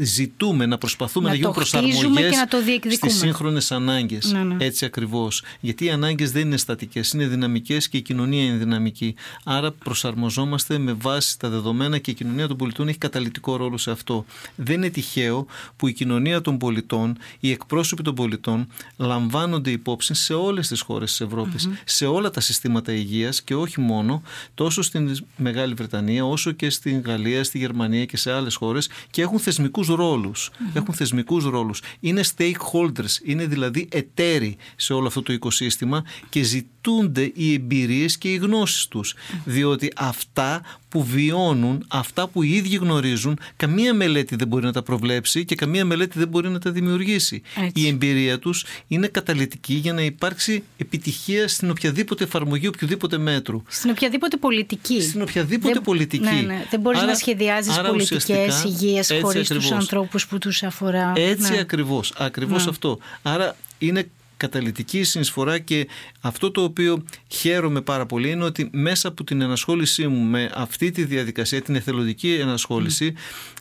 ζητούμε, 0.00 0.66
να 0.66 0.78
προσπαθούμε 0.78 1.24
να, 1.24 1.30
να 1.30 1.36
γίνουν 1.36 1.52
προσαρμογές 1.52 2.30
και 2.30 2.36
να 2.36 2.46
το 2.46 2.62
διεκδικούμε. 2.62 3.10
στις 3.10 3.22
σύγχρονες 3.22 3.72
ανάγκες. 3.72 4.32
Ναι, 4.32 4.42
ναι. 4.42 4.64
Έτσι 4.64 4.84
ακριβώς. 4.84 5.42
Γιατί 5.60 5.84
οι 5.84 5.90
ανάγκες 5.90 6.32
δεν 6.32 6.42
είναι 6.42 6.56
στατικές, 6.56 7.12
είναι 7.12 7.26
δυναμικές 7.26 7.88
και 7.88 7.96
η 7.96 8.02
κοινωνία 8.02 8.44
είναι 8.44 8.56
δυναμική. 8.56 9.14
Άρα 9.44 9.70
προσαρμοζόμαστε 9.72 10.78
με 10.78 10.92
βάση 10.92 11.38
τα 11.38 11.48
δεδομένα 11.48 11.98
και 11.98 12.10
η 12.10 12.14
κοινωνία 12.14 12.46
των 12.48 12.56
πολιτών 12.56 12.88
έχει 12.88 12.98
καταλητικό 12.98 13.56
ρόλο 13.56 13.76
σε 13.76 13.90
αυτό. 13.90 14.24
Δεν 14.56 14.74
είναι 14.74 14.90
τυχαίο 14.90 15.46
που 15.76 15.88
η 15.88 15.92
κοινωνία 15.92 16.40
των 16.40 16.58
πολιτών, 16.58 17.18
οι 17.40 17.50
εκπρόσωποι 17.50 18.02
των 18.02 18.14
πολιτών 18.14 18.66
λαμβάνονται 18.96 19.70
υπόψη 19.70 20.14
σε 20.14 20.34
όλες 20.34 20.68
τις 20.68 20.80
χώρες 20.80 21.10
της 21.10 21.20
Ευρώπης, 21.20 21.68
mm-hmm. 21.68 21.82
σε 21.84 22.06
όλα 22.06 22.30
τα 22.30 22.40
συστήματα 22.40 22.92
υγείας 22.92 23.42
και 23.42 23.54
όχι 23.54 23.80
μόνο, 23.80 24.22
τόσο 24.54 24.82
στην 24.82 25.16
Μεγάλη 25.36 25.74
Βρετανία 25.74 26.24
όσο 26.24 26.52
και 26.52 26.70
στην 26.70 27.00
Γαλλία, 27.00 27.44
στη 27.44 27.58
Γερμανία 27.58 28.04
και 28.04 28.16
σε 28.16 28.32
άλλες 28.32 28.54
χώρες 28.54 28.88
και 29.10 29.22
έχουν 29.22 29.38
θεσμικούς 29.58 29.88
ρόλους. 29.88 30.50
Mm-hmm. 30.52 30.76
Έχουν 30.76 30.94
θεσμικούς 30.94 31.44
ρόλους. 31.44 31.80
Είναι 32.00 32.22
stakeholders, 32.36 33.24
είναι 33.24 33.46
δηλαδή 33.46 33.88
εταίροι 33.90 34.56
σε 34.76 34.92
όλο 34.92 35.06
αυτό 35.06 35.22
το 35.22 35.32
οικοσύστημα 35.32 36.04
και 36.28 36.42
ζητούνται 36.42 37.32
οι 37.34 37.52
εμπειρίες 37.52 38.18
και 38.18 38.32
οι 38.32 38.36
γνώσεις 38.36 38.86
τους. 38.86 39.14
Mm-hmm. 39.14 39.40
Διότι 39.44 39.92
αυτά 39.96 40.62
που 40.88 41.04
βιώνουν, 41.04 41.84
αυτά 41.88 42.28
που 42.28 42.42
οι 42.42 42.50
ίδιοι 42.52 42.76
γνωρίζουν, 42.76 43.38
καμία 43.56 43.94
μελέτη 43.94 44.36
δεν 44.36 44.48
μπορεί 44.48 44.64
να 44.64 44.72
τα 44.72 44.82
προβλέψει 44.82 45.44
και 45.44 45.54
καμία 45.54 45.84
μελέτη 45.84 46.18
δεν 46.18 46.28
μπορεί 46.28 46.48
να 46.48 46.58
τα 46.58 46.70
δημιουργήσει. 46.70 47.42
Έτσι. 47.56 47.82
Η 47.84 47.86
εμπειρία 47.86 48.38
τους 48.38 48.64
είναι 48.88 49.06
καταλητική 49.06 49.74
για 49.74 49.92
να 49.92 50.02
υπάρξει 50.02 50.62
επιτυχία 50.76 51.48
στην 51.48 51.70
οποιαδήποτε 51.70 52.24
εφαρμογή 52.24 52.66
οποιοδήποτε 52.66 53.18
μέτρου. 53.18 53.62
Στην 53.68 53.90
οποιαδήποτε 53.90 54.36
πολιτική. 54.36 55.02
Στην 55.02 55.22
οποιαδήποτε 55.22 55.72
δεν, 55.72 55.82
πολιτική. 55.82 56.24
Ναι, 56.24 56.40
ναι. 56.46 56.66
Δεν 56.70 56.80
μπορείς 56.80 57.00
άρα, 57.00 57.08
να 57.08 57.14
σχεδιάζεις 57.14 57.78
άρα 57.78 57.88
πολιτικές 57.88 58.64
υγείας 58.64 59.10
χωρίς 59.48 59.64
ακριβώς. 59.64 59.68
τους 59.68 59.78
ανθρώπους 59.78 60.26
που 60.26 60.38
τους 60.38 60.62
αφορά. 60.62 61.12
Έτσι 61.16 61.52
ναι. 61.52 61.58
ακριβώς, 61.58 62.12
ακριβώς 62.16 62.64
ναι. 62.64 62.70
αυτό. 62.70 62.98
Άρα 63.22 63.56
είναι 63.78 64.10
καταλητική 64.38 65.02
συνεισφορά 65.02 65.58
και 65.58 65.88
αυτό 66.20 66.50
το 66.50 66.62
οποίο 66.62 67.04
χαίρομαι 67.28 67.80
πάρα 67.80 68.06
πολύ 68.06 68.30
είναι 68.30 68.44
ότι 68.44 68.68
μέσα 68.72 69.08
από 69.08 69.24
την 69.24 69.40
ενασχόλησή 69.40 70.06
μου 70.06 70.24
με 70.24 70.50
αυτή 70.54 70.90
τη 70.90 71.04
διαδικασία, 71.04 71.62
την 71.62 71.74
εθελοντική 71.74 72.34
ενασχόληση, 72.34 73.14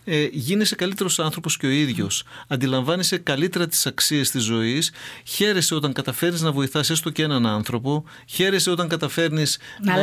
ε, 0.09 0.27
γίνεσαι 0.31 0.75
καλύτερος 0.75 1.19
άνθρωπος 1.19 1.57
και 1.57 1.65
ο 1.65 1.69
ίδιος. 1.69 2.23
Αντιλαμβάνεσαι 2.47 3.17
καλύτερα 3.17 3.67
τις 3.67 3.85
αξίες 3.85 4.31
της 4.31 4.43
ζωής, 4.43 4.91
χαίρεσαι 5.23 5.75
όταν 5.75 5.93
καταφέρνεις 5.93 6.41
να 6.41 6.51
βοηθάς 6.51 6.89
έστω 6.89 7.09
και 7.09 7.23
έναν 7.23 7.45
άνθρωπο, 7.45 8.03
χαίρεσαι 8.25 8.69
όταν 8.69 8.87
καταφέρνεις 8.87 9.57
να, 9.81 9.95
να, 9.95 9.99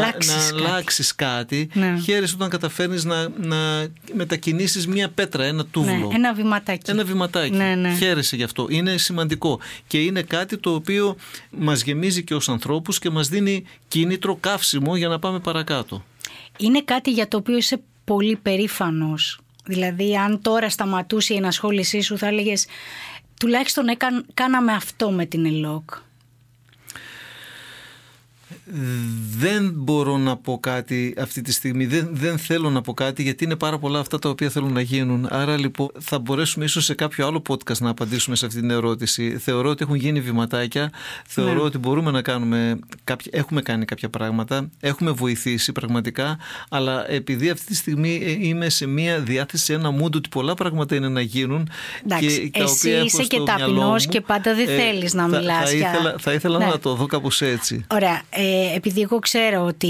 αλλάξεις 0.61 1.14
κάτι, 1.14 1.69
κάτι. 1.69 1.69
Ναι. 1.73 2.01
χαίρεσαι 2.05 2.35
όταν 2.35 2.49
καταφέρνεις 2.49 3.05
να, 3.05 3.29
να 3.29 3.87
μετακινήσεις 4.12 4.87
μια 4.87 5.09
πέτρα, 5.09 5.45
ένα 5.45 5.64
τούβλο. 5.67 6.09
Ναι, 6.09 6.14
ένα 6.14 6.35
βηματάκι. 6.35 6.90
Ένα 6.90 7.05
βηματάκι. 7.05 7.57
Ναι, 7.57 7.75
ναι. 7.75 7.95
Χαίρεσαι 7.95 8.37
γι' 8.37 8.43
αυτό. 8.43 8.67
Είναι 8.71 8.97
σημαντικό 8.97 9.61
και 9.87 9.99
είναι 9.99 10.23
κάτι 10.23 10.59
το 10.59 10.75
οποίο 10.75 11.17
μας 11.51 11.83
γεμίζει 11.83 12.25
και 12.25 12.35
ως 12.35 12.49
ανθρώπους 12.49 12.99
και 12.99 13.11
μας 13.11 13.29
δίνει 13.29 13.64
κίνητρο, 13.88 14.37
καύσιμο 14.37 14.97
για 14.97 15.09
να 15.09 15.19
πάμε 15.19 15.38
παρακάτω. 15.38 16.05
Είναι 16.59 16.83
κάτι 16.83 17.11
για 17.11 17.29
το 17.29 17.37
οποίο 17.37 17.57
είσαι 17.57 17.81
πολύ 18.05 18.37
περήφανος. 18.37 19.38
Δηλαδή 19.64 20.16
αν 20.16 20.42
τώρα 20.42 20.70
σταματούσε 20.70 21.35
η 21.35 21.37
ενασχόλησή 21.37 22.00
σου 22.00 22.18
θα 22.18 22.27
έλεγες 22.27 22.66
τουλάχιστον 23.40 23.88
έκαν, 23.88 24.27
κάναμε 24.35 24.72
αυτό 24.72 25.11
με 25.11 25.27
την 25.27 25.44
ΕΛΟΚ. 25.44 25.90
Δεν 29.37 29.72
μπορώ 29.74 30.16
να 30.16 30.37
πω 30.37 30.59
κάτι 30.61 31.14
αυτή 31.18 31.42
τη 31.42 31.52
στιγμή. 31.52 31.87
Δεν, 31.87 32.09
δεν 32.12 32.38
θέλω 32.38 32.70
να 32.70 32.80
πω 32.80 32.94
κάτι 32.94 33.22
γιατί 33.22 33.44
είναι 33.44 33.57
πάρα 33.57 33.78
πολλά 33.78 33.98
αυτά 33.98 34.18
τα 34.18 34.28
οποία 34.28 34.50
θέλουν 34.50 34.72
να 34.72 34.80
γίνουν. 34.80 35.26
Άρα 35.30 35.59
λοιπόν 35.59 35.88
θα 36.00 36.18
μπορέσουμε 36.18 36.64
ίσως 36.64 36.85
σε 36.85 36.94
κάποιο 36.94 37.26
άλλο 37.26 37.42
podcast 37.48 37.78
να 37.78 37.90
απαντήσουμε 37.90 38.37
σε 38.37 38.46
αυτή 38.46 38.61
την 38.61 38.70
ερώτηση. 38.70 39.38
Θεωρώ 39.38 39.68
ότι 39.70 39.83
έχουν 39.83 39.94
γίνει 39.94 40.20
βηματάκια. 40.20 40.90
Θεωρώ 41.26 41.52
ναι. 41.54 41.61
ότι 41.61 41.78
μπορούμε 41.78 42.11
να 42.11 42.22
κάνουμε. 42.22 42.78
Κάποια, 43.04 43.30
έχουμε 43.35 43.62
κάνει 43.62 43.85
κάποια 43.85 44.09
πράγματα. 44.09 44.70
Έχουμε 44.80 45.11
βοηθήσει 45.11 45.72
πραγματικά. 45.72 46.38
Αλλά 46.68 47.11
επειδή 47.11 47.50
αυτή 47.50 47.66
τη 47.66 47.74
στιγμή 47.74 48.22
ε, 48.24 48.46
είμαι 48.46 48.68
σε 48.68 48.87
μια 48.87 49.18
διάθεση, 49.18 49.64
σε 49.64 49.74
ένα 49.74 49.90
μούντο 49.90 50.18
ότι 50.18 50.28
πολλά 50.28 50.54
πράγματα 50.54 50.94
είναι 50.94 51.09
να 51.09 51.20
γίνουν. 51.20 51.68
Εντάξει, 52.04 52.50
και 52.50 52.62
εσύ 52.62 52.90
είσαι 52.90 53.22
και 53.22 53.40
ταπεινός 53.40 54.07
και 54.07 54.20
πάντα 54.20 54.54
δεν 54.54 54.68
ε, 54.68 54.76
θέλεις 54.76 55.14
να 55.14 55.26
μιλάς. 55.26 55.70
Θα, 55.70 55.76
ήθελα, 55.76 56.14
θα 56.18 56.33
ήθελα 56.33 56.59
ναι. 56.59 56.66
να 56.66 56.78
το 56.78 56.94
δω 56.94 57.07
κάπως 57.07 57.40
έτσι. 57.40 57.87
Ωραία. 57.90 58.22
Ε, 58.37 58.75
επειδή 58.75 59.01
εγώ 59.01 59.18
ξέρω 59.18 59.64
ότι 59.64 59.87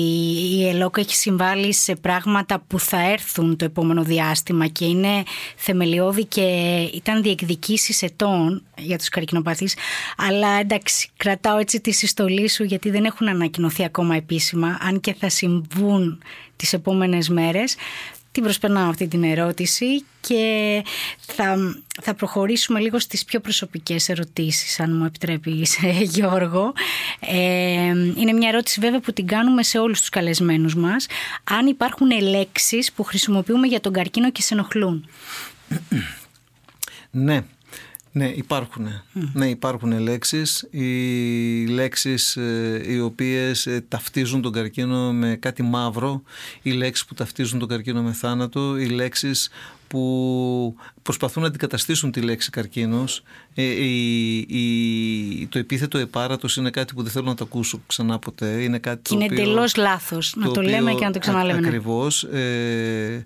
η 0.52 0.68
ΕΛΟΚ 0.68 0.96
έχει 0.98 1.14
συμβάλει 1.14 1.72
σε 1.72 1.94
πράγματα 1.94 2.64
που 2.66 2.78
θα 2.78 3.10
έρθουν 3.10 3.56
το 3.56 3.64
επόμενο 3.64 4.02
διάστημα 4.02 4.66
και 4.66 4.84
είναι 4.84 5.22
θεμελιώδη 5.56 6.24
και 6.24 6.42
ήταν 6.94 7.22
διεκδικήσεις 7.22 8.02
ετών 8.02 8.62
για 8.78 8.98
τους 8.98 9.08
καρκινοπαθείς 9.08 9.76
αλλά 10.16 10.48
εντάξει 10.60 11.10
κρατάω 11.16 11.58
έτσι 11.58 11.80
τη 11.80 11.92
συστολή 11.92 12.48
σου 12.48 12.64
γιατί 12.64 12.90
δεν 12.90 13.04
έχουν 13.04 13.28
ανακοινωθεί 13.28 13.84
ακόμα 13.84 14.16
επίσημα 14.16 14.78
αν 14.80 15.00
και 15.00 15.14
θα 15.14 15.28
συμβούν 15.28 16.22
τις 16.56 16.72
επόμενες 16.72 17.28
μέρες 17.28 17.76
την 18.34 18.42
προσπερνάω 18.42 18.88
αυτή 18.88 19.08
την 19.08 19.24
ερώτηση 19.24 20.04
και 20.20 20.82
θα, 21.20 21.56
θα 22.02 22.14
προχωρήσουμε 22.14 22.80
λίγο 22.80 22.98
στις 22.98 23.24
πιο 23.24 23.40
προσωπικές 23.40 24.08
ερωτήσεις 24.08 24.80
αν 24.80 24.96
μου 24.96 25.04
επιτρέπεις 25.04 25.78
Γιώργο. 26.14 26.72
Ε, 27.20 27.34
είναι 28.16 28.32
μια 28.32 28.48
ερώτηση 28.48 28.80
βέβαια 28.80 29.00
που 29.00 29.12
την 29.12 29.26
κάνουμε 29.26 29.62
σε 29.62 29.78
όλους 29.78 30.00
τους 30.00 30.08
καλεσμένους 30.08 30.74
μας. 30.74 31.06
Αν 31.44 31.66
υπάρχουν 31.66 32.20
λέξεις 32.20 32.92
που 32.92 33.02
χρησιμοποιούμε 33.02 33.66
για 33.66 33.80
τον 33.80 33.92
καρκίνο 33.92 34.30
και 34.30 34.42
σε 34.42 34.54
ενοχλούν. 34.54 35.08
Ναι, 37.10 37.44
ναι, 38.16 38.28
υπάρχουν. 38.28 38.86
Ναι, 39.32 39.48
υπάρχουν 39.48 39.98
λέξεις. 39.98 40.66
Οι 40.70 41.66
λέξεις 41.66 42.36
ε, 42.36 42.82
οι 42.86 43.00
οποίες 43.00 43.66
ε, 43.66 43.84
ταυτίζουν 43.88 44.42
τον 44.42 44.52
καρκίνο 44.52 45.12
με 45.12 45.36
κάτι 45.36 45.62
μαύρο, 45.62 46.22
οι 46.62 46.70
λέξεις 46.70 47.06
που 47.06 47.14
ταυτίζουν 47.14 47.58
τον 47.58 47.68
καρκίνο 47.68 48.02
με 48.02 48.12
θάνατο, 48.12 48.78
οι 48.78 48.86
λέξεις 48.86 49.50
που 49.88 50.76
προσπαθούν 51.04 51.42
να 51.42 51.48
αντικαταστήσουν 51.48 52.10
τη 52.10 52.20
λέξη 52.20 52.50
καρκίνος. 52.50 53.22
Ε, 53.54 53.62
η, 54.46 55.46
το 55.50 55.58
επίθετο 55.58 55.98
επάρατος 55.98 56.56
είναι 56.56 56.70
κάτι 56.70 56.94
που 56.94 57.02
δεν 57.02 57.12
θέλω 57.12 57.26
να 57.26 57.34
το 57.34 57.44
ακούσω 57.44 57.80
ξανά 57.86 58.18
ποτέ. 58.18 58.62
Είναι 58.62 58.78
κάτι 58.78 59.02
και 59.02 59.14
είναι 59.14 59.24
εντελώς 59.24 59.76
λάθος 59.76 60.34
να 60.36 60.50
το, 60.50 60.62
λέμε 60.62 60.94
και 60.94 61.04
να 61.04 61.10
το 61.10 61.18
ξαναλέμε. 61.18 61.60
Ναι. 61.60 61.66
Ακριβώς. 61.66 62.22
Ε, 62.22 63.24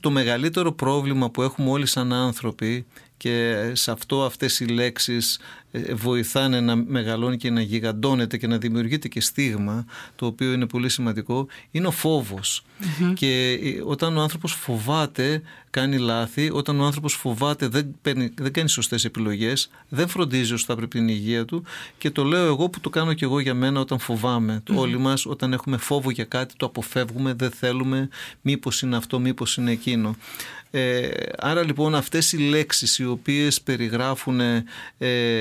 το 0.00 0.10
μεγαλύτερο 0.10 0.72
πρόβλημα 0.72 1.30
που 1.30 1.42
έχουμε 1.42 1.70
όλοι 1.70 1.86
σαν 1.86 2.12
άνθρωποι 2.12 2.86
και 3.16 3.70
σε 3.72 3.90
αυτό 3.90 4.24
αυτές 4.24 4.60
οι 4.60 4.64
λέξεις 4.64 5.38
ε, 5.70 5.94
βοηθάνε 5.94 6.60
να 6.60 6.76
μεγαλώνει 6.76 7.36
και 7.36 7.50
να 7.50 7.60
γιγαντώνεται 7.60 8.36
και 8.36 8.46
να 8.46 8.58
δημιουργείται 8.58 9.08
και 9.08 9.20
στίγμα 9.20 9.84
το 10.16 10.26
οποίο 10.26 10.52
είναι 10.52 10.66
πολύ 10.66 10.88
σημαντικό 10.88 11.46
είναι 11.70 11.86
ο 11.86 11.90
φοβος 11.90 12.64
και 13.14 13.58
ε, 13.62 13.82
όταν 13.84 14.16
ο 14.16 14.20
άνθρωπος 14.20 14.52
φοβάται 14.52 15.42
κάνει 15.70 15.98
λάθη 15.98 16.50
όταν 16.52 16.80
ο 16.80 16.84
άνθρωπος 16.84 17.15
φοβάται 17.16 17.68
δεν, 17.68 17.94
παίρνει, 18.02 18.32
δεν 18.36 18.52
κάνει 18.52 18.68
σωστές 18.68 19.04
επιλογές 19.04 19.70
δεν 19.88 20.08
φροντίζει 20.08 20.52
ώστε 20.52 20.72
θα 20.72 20.78
πρέπει 20.78 20.98
την 20.98 21.08
υγεία 21.08 21.44
του 21.44 21.64
και 21.98 22.10
το 22.10 22.24
λέω 22.24 22.46
εγώ 22.46 22.68
που 22.68 22.80
το 22.80 22.90
κάνω 22.90 23.12
και 23.12 23.24
εγώ 23.24 23.40
για 23.40 23.54
μένα 23.54 23.80
όταν 23.80 23.98
φοβάμαι. 23.98 24.62
Όλοι 24.74 24.98
μας 24.98 25.26
όταν 25.26 25.52
έχουμε 25.52 25.76
φόβο 25.76 26.10
για 26.10 26.24
κάτι 26.24 26.54
το 26.56 26.66
αποφεύγουμε 26.66 27.32
δεν 27.32 27.50
θέλουμε 27.50 28.08
μήπως 28.40 28.82
είναι 28.82 28.96
αυτό 28.96 29.18
μήπως 29.18 29.56
είναι 29.56 29.70
εκείνο 29.70 30.16
ε, 30.78 31.08
άρα 31.38 31.64
λοιπόν 31.64 31.94
αυτές 31.94 32.32
οι 32.32 32.38
λέξεις 32.38 32.98
οι 32.98 33.06
οποίες 33.06 33.60
περιγράφουν 33.60 34.40
ε, 34.40 34.64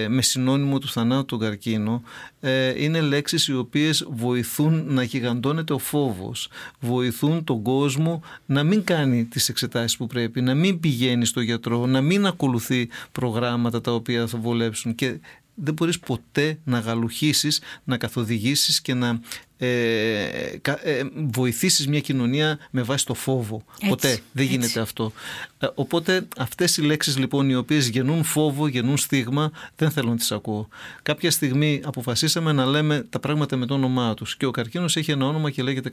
με 0.08 0.21
συνώνυμο 0.21 0.80
του 0.80 0.88
θανάτου 0.88 1.26
τον 1.26 1.39
καρκίνο 1.39 2.02
ε, 2.39 2.84
είναι 2.84 3.02
λέξεις 3.02 3.48
οι 3.48 3.56
οποίες 3.56 4.08
βοηθούν 4.10 4.84
να 4.88 5.04
γιγαντώνεται 5.04 5.74
ο 5.74 5.78
φόβος 5.78 6.50
βοηθούν 6.80 7.43
τον 7.43 7.62
κόσμο 7.62 8.21
να 8.45 8.63
μην 8.63 8.84
κάνει 8.84 9.26
τις 9.26 9.50
εξετάσεις 9.50 9.98
που 9.98 10.08
πρέπει 10.08 10.41
να 10.41 10.54
μην 10.54 10.80
πηγαίνει 10.80 11.26
στο 11.26 11.41
γιατρό 11.41 11.86
να 11.86 12.02
μην 12.02 12.26
ακολουθεί 12.26 12.89
προγράμματα 13.12 13.82
τα 13.82 13.93
οποία 13.93 14.28
θα 14.28 14.38
βολέψουν 14.38 14.95
και 14.95 15.19
δεν 15.56 15.74
μπορείς 15.74 16.00
ποτέ 16.00 16.60
να 16.63 16.80
γαλουχίσεις, 16.80 17.62
να 17.84 17.98
καθοδηγήσεις 17.98 18.82
και 18.82 18.94
να 18.94 19.20
ε, 19.58 20.60
ε, 20.84 21.04
βοηθήσεις 21.13 21.88
μια 21.88 22.00
κοινωνία 22.00 22.58
με 22.72 22.82
βάση 22.82 23.06
το 23.06 23.13
φόβο. 23.13 23.65
ποτέ 23.88 24.20
δεν 24.32 24.46
γίνεται 24.46 24.80
αυτό. 24.80 25.12
Ε, 25.58 25.68
οπότε 25.76 26.28
αυτές 26.38 26.78
οι 26.78 26.82
λέξεις 26.82 27.18
λοιπόν 27.18 27.50
οι 27.50 27.56
οποίες 27.56 27.88
γεννούν 27.88 28.24
φόβο, 28.24 28.68
γεννούν 28.68 28.98
στίγμα, 28.98 29.52
δεν 29.76 29.91
θέλω 29.91 30.10
να 30.10 30.15
τις 30.15 30.32
ακούω. 30.32 30.68
Κάποια 31.02 31.32
στιγμή 31.32 31.82
αποφασίσαμε 31.86 32.52
να 32.52 32.65
λέμε 32.65 33.06
τα 33.10 33.20
πράγματα 33.20 33.56
με 33.56 33.65
το 33.65 33.74
όνομά 33.74 34.13
τους 34.13 34.38
και 34.38 34.46
ο 34.46 34.52
καρκίνος 34.52 34.96
έχει 34.96 35.12
ένα 35.12 35.26
όνομα 35.26 35.52
και 35.52 35.63
λέγεται 35.63 35.89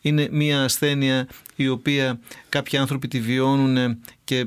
Είναι 0.00 0.28
μια 0.30 0.64
ασθένεια 0.64 1.28
η 1.56 1.68
οποία 1.68 2.20
κάποιοι 2.48 2.78
άνθρωποι 2.78 3.08
τη 3.08 3.20
βιώνουν 3.20 3.98
και 4.24 4.46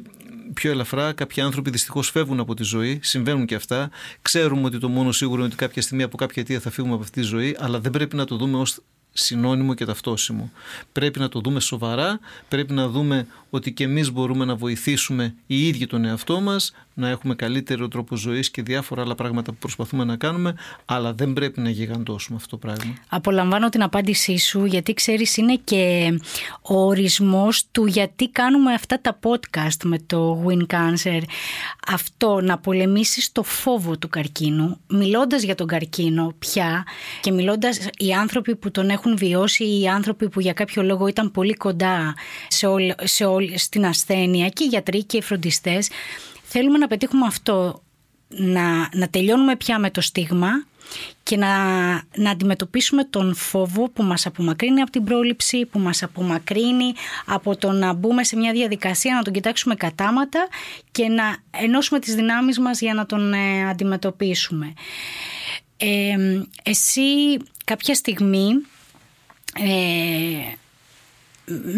πιο 0.54 0.72
ελαφρά. 0.72 1.13
Κάποιοι 1.13 1.44
άνθρωποι 1.44 1.70
δυστυχώς 1.70 2.10
φεύγουν 2.10 2.39
από 2.39 2.54
τη 2.54 2.63
ζωή. 2.63 3.00
Συμβαίνουν 3.04 3.46
και 3.46 3.56
αυτά. 3.56 3.89
Ξέρουμε 4.22 4.66
ότι 4.66 4.80
το 4.80 4.89
μόνο 4.89 5.12
σίγουρο 5.12 5.38
είναι 5.38 5.46
ότι 5.46 5.56
κάποια 5.56 5.82
στιγμή 5.82 6.04
από 6.04 6.18
κάποια 6.18 6.42
αιτία 6.42 6.60
θα 6.60 6.70
φύγουμε 6.70 6.94
από 6.94 7.04
αυτή 7.04 7.22
τη 7.22 7.28
ζωή, 7.28 7.56
αλλά 7.60 7.80
δεν 7.80 7.92
πρέπει 7.92 8.16
να 8.16 8.26
το 8.26 8.36
δούμε 8.36 8.58
ως 8.58 8.80
συνώνυμο 9.13 9.74
και 9.74 9.86
ταυτόσιμο. 9.86 10.52
Πρέπει 10.92 11.20
να 11.20 11.30
το 11.30 11.39
δούμε 11.39 11.60
σοβαρά, 11.60 12.20
πρέπει 12.48 12.74
να 12.74 12.88
δούμε 12.88 13.28
ότι 13.50 13.72
και 13.74 13.84
εμείς 13.84 14.12
μπορούμε 14.12 14.46
να 14.46 14.56
βοηθήσουμε 14.56 15.36
οι 15.48 15.68
ίδιοι 15.68 15.88
τον 15.88 16.06
εαυτό 16.06 16.42
μας, 16.42 16.74
να 16.93 17.10
έχουμε 17.10 17.36
καλύτερο 17.36 17.88
τρόπο 17.88 18.15
ζωής 18.15 18.51
και 18.51 18.62
διάφορα 18.62 19.01
άλλα 19.01 19.15
πράγματα 19.15 19.51
που 19.51 19.58
προσπαθούμε 19.58 20.03
να 20.03 20.15
κάνουμε, 20.15 20.56
αλλά 20.86 21.13
δεν 21.13 21.34
πρέπει 21.34 21.60
να 21.60 21.69
γιγαντώσουμε 21.69 22.38
αυτό 22.38 22.49
το 22.49 22.58
πράγμα. 22.58 22.93
Απολαμβάνω 23.10 23.69
την 23.69 23.84
απάντησή 23.84 24.38
σου, 24.38 24.65
γιατί 24.65 24.93
ξέρεις 24.93 25.38
είναι 25.38 25.60
και 25.63 26.13
ο 26.62 26.86
ορισμός 26.86 27.63
του 27.71 27.86
γιατί 27.86 28.29
κάνουμε 28.29 28.73
αυτά 28.73 28.99
τα 29.01 29.19
podcast 29.23 29.84
με 29.84 29.99
το 30.06 30.43
Win 30.47 30.65
Cancer. 30.73 31.21
Αυτό, 31.88 32.41
να 32.41 32.58
πολεμήσεις 32.58 33.32
το 33.32 33.43
φόβο 33.43 33.97
του 33.97 34.10
καρκίνου, 34.10 34.77
μιλώντας 34.88 35.43
για 35.43 35.56
τον 35.56 35.67
καρκίνο 35.67 36.34
πια 36.39 36.84
και 37.21 37.32
μιλώντας 37.32 37.88
οι 37.97 38.13
άνθρωποι 38.13 38.56
που 38.56 38.71
τον 38.71 38.89
έχουν 38.89 39.17
βιώσει, 39.17 39.79
οι 39.79 39.88
άνθρωποι 39.88 40.29
που 40.29 40.39
για 40.39 40.53
κάποιο 40.53 40.84
λόγο 40.84 41.08
ήταν 41.08 41.32
πολύ 41.32 41.53
κοντά 41.53 42.15
σε, 42.47 42.67
όλ, 42.67 42.93
σε 43.03 43.25
στην 43.56 43.86
ασθένεια 43.86 44.49
και 44.49 44.63
οι 44.63 44.67
γιατροί 44.67 45.03
και 45.03 45.17
οι 45.17 45.21
φροντιστές 45.21 45.89
θέλουμε 46.43 46.77
να 46.77 46.88
πετύχουμε 46.88 47.25
αυτό 47.25 47.84
να, 48.27 48.89
να 48.93 49.08
τελειώνουμε 49.10 49.56
πια 49.56 49.79
με 49.79 49.91
το 49.91 50.01
στίγμα 50.01 50.49
και 51.23 51.38
να, 51.38 51.47
να 52.15 52.29
αντιμετωπίσουμε 52.32 53.03
τον 53.03 53.36
φόβο 53.36 53.89
που 53.89 54.03
μας 54.03 54.25
απομακρύνει 54.25 54.82
από 54.82 54.91
την 54.91 55.03
πρόληψη, 55.03 55.65
που 55.65 55.79
μας 55.79 56.03
απομακρύνει 56.03 56.93
από 57.25 57.56
το 57.58 57.71
να 57.71 57.93
μπούμε 57.93 58.23
σε 58.23 58.36
μια 58.36 58.51
διαδικασία, 58.51 59.15
να 59.15 59.21
τον 59.21 59.34
κοιτάξουμε 59.34 59.75
κατάματα 59.75 60.47
και 60.91 61.08
να 61.08 61.38
ενώσουμε 61.51 61.99
τις 61.99 62.15
δυνάμεις 62.15 62.60
μας 62.60 62.82
για 62.82 62.93
να 62.93 63.06
τον 63.06 63.34
ε, 63.34 63.69
αντιμετωπίσουμε. 63.69 64.73
Ε, 65.77 66.15
εσύ 66.63 67.01
κάποια 67.65 67.95
στιγμή 67.95 68.47
ε, 69.60 70.53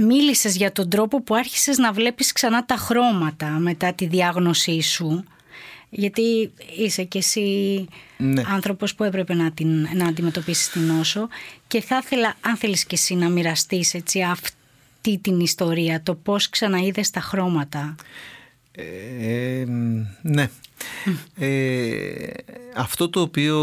μίλησες 0.07 0.55
για 0.55 0.71
τον 0.71 0.89
τρόπο 0.89 1.21
που 1.21 1.35
άρχισες 1.35 1.77
να 1.77 1.91
βλέπεις 1.91 2.31
ξανά 2.31 2.65
τα 2.65 2.75
χρώματα 2.75 3.47
μετά 3.47 3.93
τη 3.93 4.05
διάγνωσή 4.07 4.81
σου. 4.81 5.23
γιατί 5.89 6.51
είσαι 6.77 7.03
κι 7.03 7.17
εσύ 7.17 7.85
Ναι. 8.17 8.43
άνθρωπος 8.47 8.95
που 8.95 9.03
έπρεπε 9.03 9.33
να, 9.33 9.51
την, 9.51 9.87
να 9.93 10.07
αντιμετωπίσεις 10.07 10.69
την 10.69 10.81
νόσο 10.81 11.27
και 11.67 11.81
θα 11.81 12.01
ήθελα, 12.03 12.35
αν 12.41 12.55
θέλεις 12.55 12.85
κι 12.85 12.95
εσύ 12.95 13.15
να 13.15 13.29
μοιραστείς 13.29 13.93
έτσι 13.93 14.21
αυτή 14.21 15.17
την 15.21 15.39
ιστορία, 15.39 16.01
το 16.03 16.15
πώς 16.15 16.49
ξαναείδες 16.49 17.09
τα 17.09 17.19
χρώματα. 17.19 17.95
Ε, 18.71 19.63
ναι. 20.21 20.49
Ε, 21.35 22.27
αυτό 22.75 23.09
το 23.09 23.21
οποίο 23.21 23.59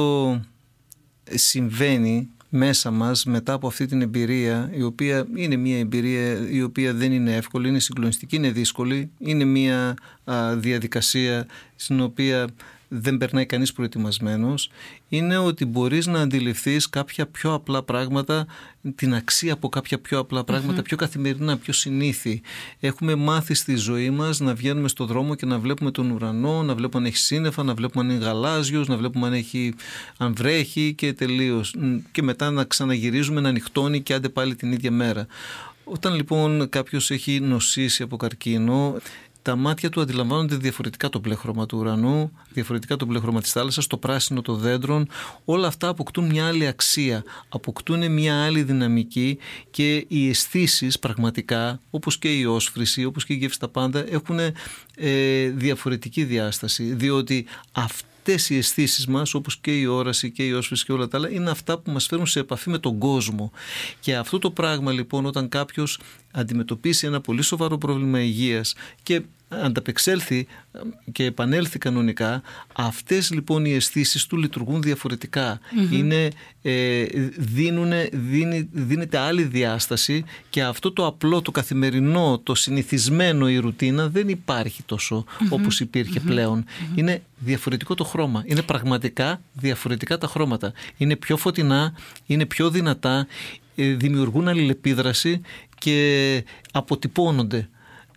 συμβαίνει 1.31 2.29
μέσα 2.55 2.91
μας 2.91 3.25
μετά 3.25 3.53
από 3.53 3.67
αυτή 3.67 3.87
την 3.87 4.03
εμπειρία 4.03 4.71
η 4.73 4.83
οποία 4.83 5.27
είναι 5.35 5.57
μια 5.57 5.79
εμπειρία 5.79 6.49
η 6.51 6.63
οποία 6.63 6.95
δεν 6.95 7.13
είναι 7.13 7.37
εύκολη, 7.37 7.69
είναι 7.69 7.79
συγκλονιστική, 7.79 8.37
είναι 8.37 8.51
δύσκολη 8.51 9.11
είναι 9.19 9.45
μια 9.45 9.97
διαδικασία 10.57 11.47
στην 11.77 12.01
οποία 12.01 12.49
δεν 12.95 13.17
περνάει 13.17 13.47
κανείς 13.47 13.73
προετοιμασμένος 13.73 14.71
είναι 15.09 15.37
ότι 15.37 15.65
μπορείς 15.65 16.07
να 16.07 16.21
αντιληφθείς 16.21 16.89
κάποια 16.89 17.27
πιο 17.27 17.55
απλά 17.55 17.83
πράγματα 17.83 18.47
την 18.95 19.15
αξία 19.15 19.53
από 19.53 19.69
κάποια 19.69 19.99
πιο 19.99 20.19
απλά 20.19 20.45
πιο 20.85 20.97
καθημερινά, 20.97 21.57
πιο 21.57 21.73
συνήθη 21.73 22.41
έχουμε 22.81 23.15
μάθει 23.15 23.55
στη 23.55 23.75
ζωή 23.75 24.11
μας 24.11 24.41
να 24.41 24.55
βγαίνουμε 24.55 24.89
στο 24.89 25.05
δρόμο 25.05 25.35
και 25.35 25.47
να 25.47 25.59
βλέπουμε 25.59 25.91
τον 25.91 26.11
ουρανό 26.11 26.63
να 26.63 26.75
βλέπουμε 26.75 27.03
αν 27.03 27.09
έχει 27.09 27.19
σύννεφα, 27.19 27.63
να 27.63 27.75
βλέπουμε 27.75 28.05
αν 28.05 28.11
είναι 28.11 28.25
γαλάζιος 28.25 28.89
να 28.89 28.97
βλέπουμε 28.97 29.27
αν, 29.27 29.33
έχει, 29.33 29.75
αν 30.17 30.35
βρέχει 30.35 30.95
και 30.95 31.13
τελείως. 31.13 31.75
Και 32.13 32.23
μετά 32.23 32.51
να 32.51 32.65
ξαναγυρίζουμε 32.65 33.41
να 33.41 33.49
ανοιχτώνει 33.49 34.01
και 34.01 34.15
άντε 34.15 34.29
πάλι 34.29 34.55
την 34.55 34.73
ίδια 34.73 34.91
μέρα. 34.91 35.27
Όταν 35.85 36.15
λοιπόν 36.15 36.69
κάποιος 36.69 37.11
έχει 37.11 37.41
νοσήσει 37.41 38.03
από 38.03 38.17
καρκίνο 38.17 38.97
τα 39.43 39.57
μάτια 39.57 39.91
του 39.91 40.01
αντιλαμβάνονται 40.01 40.57
διαφορετικά 40.57 41.09
το 41.09 41.19
μπλε 41.19 41.35
χρώμα 41.35 41.67
του 41.67 41.79
ουρανού, 41.79 42.33
διαφορετικά 42.51 42.97
το 42.97 43.05
μπλε 43.05 43.21
χρώμα 43.21 43.41
της 43.41 43.53
θάλασσας, 43.53 43.87
το 43.87 43.97
πράσινο 43.97 44.43
των 44.43 44.59
δέντρων. 44.59 45.09
Όλα 45.45 45.67
αυτά 45.67 45.89
αποκτούν 45.89 46.27
μια 46.27 46.47
άλλη 46.47 46.67
αξία, 46.67 47.25
αποκτούν 47.49 48.13
μια 48.13 48.45
άλλη 48.45 48.63
δυναμική 48.63 49.39
και 49.71 50.05
οι 50.09 50.29
αισθήσεις 50.29 50.99
πραγματικά, 50.99 51.81
όπως 51.91 52.19
και 52.19 52.39
η 52.39 52.45
όσφρηση, 52.45 53.05
όπως 53.05 53.25
και 53.25 53.33
η 53.33 53.37
γεύση 53.37 53.59
τα 53.59 53.69
πάντα, 53.69 54.05
έχουν 54.11 54.39
ε, 54.97 55.49
διαφορετική 55.49 56.25
διάσταση, 56.25 56.95
διότι 56.95 57.47
αυτό 57.73 58.07
αυτές 58.25 58.51
οι 58.51 58.57
αισθήσεις 58.57 59.07
μας 59.07 59.35
όπως 59.35 59.59
και 59.59 59.79
η 59.79 59.87
όραση 59.87 60.31
και 60.31 60.47
η 60.47 60.53
όσφρηση 60.53 60.85
και 60.85 60.93
όλα 60.93 61.09
τα 61.09 61.17
άλλα 61.17 61.31
είναι 61.31 61.51
αυτά 61.51 61.79
που 61.79 61.91
μας 61.91 62.07
φέρουν 62.07 62.27
σε 62.27 62.41
επαφή 62.41 62.71
με 62.71 62.79
τον 62.79 62.99
κόσμο 62.99 63.53
και 64.01 64.17
αυτό 64.17 64.39
το 64.39 64.51
πράγμα 64.51 64.93
λοιπόν 64.93 65.27
όταν 65.27 65.49
κάποιος 65.49 65.99
αντιμετωπίσει 66.33 67.07
ένα 67.07 67.21
πολύ 67.21 67.43
σοβαρό 67.43 67.79
πρόβλημα 67.79 68.21
υγείας 68.21 68.75
και 69.03 69.23
ανταπεξέλθει 69.61 70.47
και 71.13 71.25
επανέλθει 71.25 71.79
κανονικά 71.79 72.43
αυτές 72.73 73.31
λοιπόν 73.31 73.65
οι 73.65 73.73
αισθήσεις 73.73 74.27
του 74.27 74.37
λειτουργούν 74.37 74.83
είναι, 75.91 76.29
ε, 76.63 77.05
δίνουνε, 77.37 78.09
δίνει, 78.13 78.69
δίνεται 78.73 79.19
άλλη 79.19 79.43
διάσταση 79.43 80.25
και 80.51 80.63
αυτό 80.63 80.93
το 80.93 81.07
απλό, 81.07 81.43
το 81.43 81.51
καθημερινό, 81.51 82.41
το 82.43 82.55
συνηθισμένο 82.55 83.49
η 83.49 83.59
ρουτίνα 83.59 84.09
δεν 84.09 84.29
υπάρχει 84.29 84.83
τόσο 84.83 85.25
όπως 85.51 85.81
υπήρχε 85.81 86.21
πλέον. 86.21 86.65
Είναι 86.95 87.23
διαφορετικό 87.39 87.95
το 87.95 88.05
χρώμα. 88.05 88.43
Είναι 88.47 88.63
πραγματικά 88.63 89.41
διαφορετικά 89.53 90.19
τα 90.19 90.27
χρώματα. 90.27 90.73
Είναι 90.97 91.17
πιο 91.17 91.37
φωτεινά, 91.37 91.95
είναι 92.27 92.47
πιο 92.47 92.71
δυνατά 92.71 93.27
ε, 93.75 93.95
δημιουργούν 93.95 94.49
αλληλεπίδραση 94.49 95.41
και 95.83 96.45
αποτυπώνονται 96.73 97.69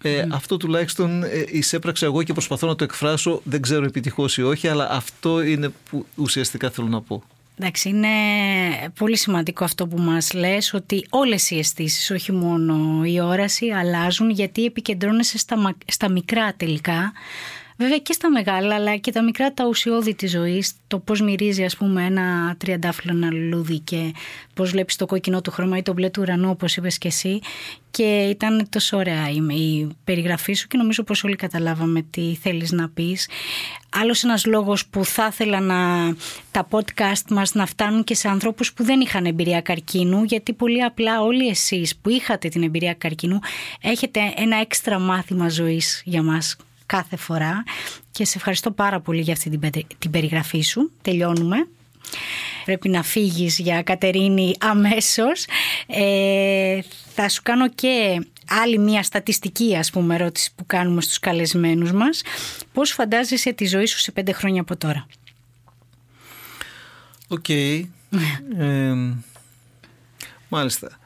ε, 0.01 0.27
Αυτό 0.31 0.57
τουλάχιστον 0.57 1.23
ε, 1.23 1.29
εισέπραξα 1.47 2.05
εγώ 2.05 2.23
και 2.23 2.33
προσπαθώ 2.33 2.67
να 2.67 2.75
το 2.75 2.83
εκφράσω. 2.83 3.41
Δεν 3.43 3.61
ξέρω 3.61 3.85
επιτυχώς 3.85 4.37
ή 4.37 4.43
όχι, 4.43 4.67
αλλά 4.67 4.89
αυτό 4.91 5.41
είναι 5.41 5.71
που 5.89 6.05
ουσιαστικά 6.15 6.69
θέλω 6.69 6.87
να 6.87 7.01
πω. 7.01 7.23
Εντάξει, 7.59 7.89
είναι 7.89 8.07
πολύ 8.97 9.17
σημαντικό 9.17 9.63
αυτό 9.63 9.87
που 9.87 9.97
μας 10.01 10.33
λες 10.33 10.73
ότι 10.73 11.05
όλες 11.09 11.49
οι 11.49 11.57
αισθήσεις, 11.57 12.11
όχι 12.11 12.31
μόνο 12.31 13.03
η 13.05 13.19
όραση, 13.19 13.69
αλλάζουν 13.69 14.29
γιατί 14.29 14.65
επικεντρώνεσαι 14.65 15.37
στα, 15.37 15.75
στα 15.85 16.09
μικρά 16.09 16.53
τελικά 16.53 17.13
Βέβαια 17.77 17.97
και 17.97 18.13
στα 18.13 18.29
μεγάλα, 18.29 18.75
αλλά 18.75 18.95
και 18.95 19.11
τα 19.11 19.23
μικρά 19.23 19.53
τα 19.53 19.65
ουσιώδη 19.65 20.15
της 20.15 20.31
ζωής, 20.31 20.73
το 20.87 20.99
πώς 20.99 21.21
μυρίζει, 21.21 21.63
ας 21.63 21.77
πούμε, 21.77 22.05
ένα 22.05 22.55
τριαντάφυλλο 22.57 23.15
ένα 23.15 23.31
λουλούδι 23.31 23.79
και 23.79 24.13
πώς 24.53 24.71
βλέπεις 24.71 24.95
το 24.95 25.05
κόκκινο 25.05 25.41
του 25.41 25.51
χρώμα 25.51 25.77
ή 25.77 25.81
το 25.81 25.93
μπλε 25.93 26.09
του 26.09 26.21
ουρανού, 26.21 26.49
όπως 26.49 26.77
είπες 26.77 26.97
και 26.97 27.07
εσύ. 27.07 27.39
Και 27.91 28.27
ήταν 28.29 28.67
τόσο 28.69 28.97
ωραία 28.97 29.29
η 29.29 29.87
περιγραφή 30.03 30.53
σου 30.53 30.67
και 30.67 30.77
νομίζω 30.77 31.03
πως 31.03 31.23
όλοι 31.23 31.35
καταλάβαμε 31.35 32.01
τι 32.01 32.37
θέλεις 32.41 32.71
να 32.71 32.89
πεις. 32.89 33.29
Άλλος 33.89 34.23
ένας 34.23 34.45
λόγος 34.45 34.85
που 34.85 35.05
θα 35.05 35.27
ήθελα 35.31 35.59
να, 35.59 35.75
τα 36.51 36.67
podcast 36.69 37.29
μας 37.29 37.53
να 37.53 37.65
φτάνουν 37.65 38.03
και 38.03 38.15
σε 38.15 38.27
ανθρώπους 38.27 38.73
που 38.73 38.83
δεν 38.83 38.99
είχαν 38.99 39.25
εμπειρία 39.25 39.61
καρκίνου 39.61 40.23
γιατί 40.23 40.53
πολύ 40.53 40.83
απλά 40.83 41.21
όλοι 41.21 41.47
εσείς 41.47 41.95
που 41.95 42.09
είχατε 42.09 42.47
την 42.47 42.63
εμπειρία 42.63 42.93
καρκίνου 42.93 43.39
έχετε 43.81 44.19
ένα 44.35 44.57
έξτρα 44.57 44.99
μάθημα 44.99 45.49
ζωής 45.49 46.01
για 46.05 46.23
μας 46.23 46.55
κάθε 46.85 47.15
φορά 47.15 47.63
και 48.11 48.25
σε 48.25 48.37
ευχαριστώ 48.37 48.71
πάρα 48.71 48.99
πολύ 48.99 49.21
για 49.21 49.33
αυτή 49.33 49.59
την 49.97 50.11
περιγραφή 50.11 50.61
σου. 50.61 50.91
Τελειώνουμε. 51.01 51.67
Πρέπει 52.65 52.89
να 52.89 53.03
φύγεις 53.03 53.59
για 53.59 53.83
Κατερίνη 53.83 54.55
αμέσως. 54.59 55.45
Ε, 55.87 56.79
θα 57.13 57.29
σου 57.29 57.41
κάνω 57.43 57.69
και 57.69 58.25
άλλη 58.49 58.77
μια 58.77 59.03
στατιστική 59.03 59.75
ας 59.75 59.91
πούμε 59.91 60.15
ερώτηση 60.15 60.51
που 60.55 60.65
κάνουμε 60.65 61.01
στους 61.01 61.19
καλεσμένους 61.19 61.91
μας. 61.91 62.21
Πώς 62.73 62.91
φαντάζεσαι 62.91 63.53
τη 63.53 63.65
ζωή 63.65 63.85
σου 63.85 63.99
σε 63.99 64.11
πέντε 64.11 64.31
χρόνια 64.31 64.61
από 64.61 64.77
τώρα; 64.77 65.07
Οκ. 67.27 67.49
ε, 67.49 68.93
μάλιστα. 70.49 70.99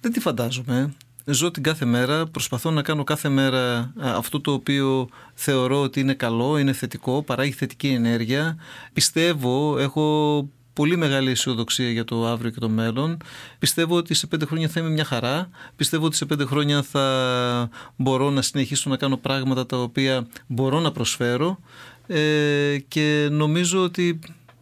Δεν 0.00 0.12
τη 0.12 0.20
φαντάζομαι 0.20 0.94
ζω 1.32 1.50
την 1.50 1.62
κάθε 1.62 1.84
μέρα, 1.84 2.26
προσπαθώ 2.26 2.70
να 2.70 2.82
κάνω 2.82 3.04
κάθε 3.04 3.28
μέρα 3.28 3.92
αυτό 4.00 4.40
το 4.40 4.52
οποίο 4.52 5.08
θεωρώ 5.34 5.80
ότι 5.80 6.00
είναι 6.00 6.14
καλό, 6.14 6.58
είναι 6.58 6.72
θετικό, 6.72 7.22
παράγει 7.22 7.52
θετική 7.52 7.88
ενέργεια. 7.88 8.56
Πιστεύω, 8.92 9.78
έχω 9.78 10.48
πολύ 10.72 10.96
μεγάλη 10.96 11.30
αισιοδοξία 11.30 11.90
για 11.90 12.04
το 12.04 12.26
αύριο 12.26 12.50
και 12.50 12.60
το 12.60 12.68
μέλλον. 12.68 13.16
Πιστεύω 13.58 13.96
ότι 13.96 14.14
σε 14.14 14.26
πέντε 14.26 14.44
χρόνια 14.44 14.68
θα 14.68 14.80
είμαι 14.80 14.88
μια 14.88 15.04
χαρά. 15.04 15.48
Πιστεύω 15.76 16.06
ότι 16.06 16.16
σε 16.16 16.24
πέντε 16.24 16.44
χρόνια 16.44 16.82
θα 16.82 17.70
μπορώ 17.96 18.30
να 18.30 18.42
συνεχίσω 18.42 18.90
να 18.90 18.96
κάνω 18.96 19.16
πράγματα 19.16 19.66
τα 19.66 19.76
οποία 19.76 20.26
μπορώ 20.46 20.80
να 20.80 20.92
προσφέρω 20.92 21.58
ε, 22.06 22.78
και 22.88 23.28
νομίζω 23.30 23.82
ότι 23.82 24.18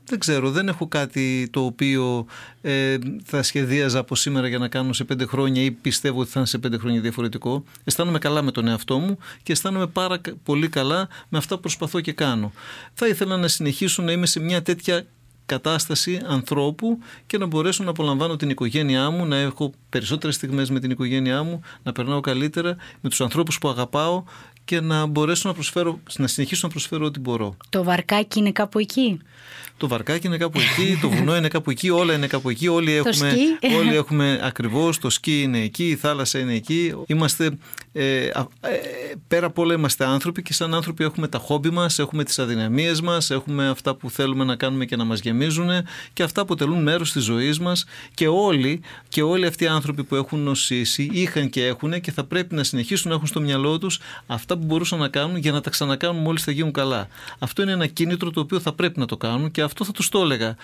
δεν 0.09 0.19
ξέρω, 0.19 0.51
δεν 0.51 0.69
έχω 0.69 0.89
κάτι 0.89 1.49
το 1.53 1.65
οποίο 1.65 2.27
ε, 2.61 2.97
θα 3.25 3.43
σχεδίαζα 3.43 3.99
από 3.99 4.15
σήμερα 4.15 4.49
για 4.49 4.59
να 4.59 4.69
κάνω 4.69 4.93
σε 4.93 5.05
πέντε 5.05 5.27
χρόνια 5.27 5.63
ή 5.63 5.71
πιστεύω 5.71 6.21
ότι 6.21 6.31
θα 6.31 6.39
είναι 6.39 6.49
σε 6.49 6.59
πέντε 6.59 6.79
χρόνια 6.79 7.01
διαφορετικό. 7.01 7.65
Αισθάνομαι 7.85 8.19
καλά 8.19 8.43
με 8.43 8.51
τον 8.51 8.69
εαυτό 8.69 8.99
μου 8.99 9.19
και 9.43 9.53
αισθάνομαι 9.53 9.87
πάρα 9.87 10.21
πολύ 10.43 10.69
καλά 10.69 11.09
με 11.29 11.39
αυτά 11.39 11.55
που 11.55 11.61
προσπαθώ 11.61 12.01
και 12.01 12.13
κάνω. 12.13 12.53
Θα 12.95 13.07
ήθελα 13.07 13.37
να 13.37 13.49
συνεχίσω 13.49 14.03
να 14.03 14.13
είμαι 14.13 14.27
σε 14.27 14.41
μια 14.41 14.63
τέτοια 14.63 15.07
κατάσταση 15.47 16.21
ανθρώπου 16.27 16.99
και 17.27 17.39
να 17.39 17.47
μπορέσω 17.47 17.85
να 17.85 17.91
απολαμβάνω 17.91 18.37
την 18.37 18.51
οικογένειά 18.51 19.11
μου, 19.11 19.27
να 19.27 19.37
έχω 19.37 19.73
περισσότερες 19.89 20.35
στιγμές 20.35 20.71
με 20.71 20.81
την 20.81 20.91
οικογένειά 20.91 21.43
μου, 21.43 21.61
να 21.83 21.93
περνάω 21.93 22.21
καλύτερα 22.21 22.77
με 23.01 23.09
τους 23.09 23.21
ανθρώπους 23.21 23.59
που 23.59 23.69
αγαπάω 23.69 24.25
και 24.69 24.81
να 24.81 25.07
μπορέσω 25.07 25.49
να, 25.49 25.55
προσφέρω, 25.55 26.01
να 26.17 26.27
συνεχίσω 26.27 26.67
να 26.67 26.73
προσφέρω 26.73 27.05
ό,τι 27.05 27.21
μπορώ. 27.21 27.57
Το 27.69 27.83
βαρκάκι 27.83 28.39
είναι 28.39 28.53
κάπου 28.53 28.79
εκεί; 28.79 29.21
Το 29.77 29.89
βαρκάκι 29.89 30.27
είναι 30.27 30.37
κάπου 30.37 30.59
εκεί, 30.59 30.99
το 31.01 31.09
βουνό 31.09 31.37
είναι 31.37 31.49
κάπου 31.49 31.71
εκεί, 31.71 31.91
όλα 31.91 32.15
είναι 32.15 32.27
κάπου 32.27 32.49
εκεί. 32.49 32.69
Όλοι 32.69 32.93
έχουμε, 32.93 33.37
όλοι 33.79 33.97
έχουμε 33.97 34.41
ακριβώς, 34.43 34.99
το 34.99 35.11
σκι 35.11 35.43
είναι 35.43 35.59
εκεί, 35.59 35.89
η 35.89 35.97
θάλασσα 35.97 36.39
είναι 36.39 36.55
εκεί. 36.55 36.95
Είμαστε, 37.07 37.59
ε, 37.93 38.25
ε, 38.25 38.31
πέρα 39.29 39.47
από 39.47 39.63
όλα 39.63 39.75
είμαστε 39.75 40.05
άνθρωποι 40.05 40.43
και 40.43 40.53
σαν 40.53 40.75
άνθρωποι 40.75 41.05
έχουμε 41.05 41.29
τα 41.29 41.39
χόμπι 41.39 41.71
μας, 41.71 41.99
έχουμε 41.99 42.25
τις 42.25 42.39
αδυναμίες 42.39 43.01
μας, 43.01 43.31
έχουμε 43.31 43.69
αυτά 43.69 43.95
που 43.95 44.11
θέλουμε 44.11 44.45
να 44.45 44.57
κάνουμε 44.57 44.85
και 44.85 44.97
να 44.97 45.05
μας 45.05 45.21
γεμίζουν 45.21 45.69
και 46.13 46.23
αυτά 46.23 46.41
αποτελούν 46.41 46.83
μέρος 46.83 47.13
της 47.13 47.25
ζωής 47.25 47.59
μας 47.59 47.85
και 48.15 48.29
όλοι, 48.29 48.81
και 49.09 49.23
όλοι 49.23 49.47
αυτοί 49.47 49.65
οι 49.65 49.67
άνθρωποι 49.69 50.05
που 50.05 50.15
έχουν 50.15 50.41
νοσήσει 50.41 51.09
είχαν 51.13 51.51
και 51.51 51.67
έχουν 51.67 52.01
και 52.01 52.13
θα 52.13 52.25
πρέπει 52.25 52.55
να 52.55 52.65
συνεχίσουν 52.65 53.11
να 53.11 53.15
έχουν 53.17 53.27
στο 53.27 53.41
μυαλό 53.41 53.79
τους 53.79 54.01
αυτά 54.27 54.58
που 54.59 54.65
μπορούσαν 54.65 54.99
να 54.99 55.09
κάνουν 55.09 55.37
για 55.37 55.53
να 55.53 55.61
τα 55.61 55.71
ξανακάνουν 55.71 56.23
μόλις 56.23 56.43
θα 56.43 56.51
γίνουν 56.51 56.73
καλά. 56.73 57.09
Αυτό 57.39 57.63
είναι 57.63 57.73
ένα 57.73 57.87
κίνητρο 57.87 58.31
το 58.31 58.41
οποίο 58.41 58.61
θα 58.61 58.73
πρέπει 58.73 58.99
να 58.99 59.07
το 59.07 59.17
κάνουν 59.17 59.51
και 59.51 59.63
αυτό 59.63 59.85
θα 59.85 59.93
τους 59.93 60.09
το 60.09 60.21
έλεγα. 60.21 60.57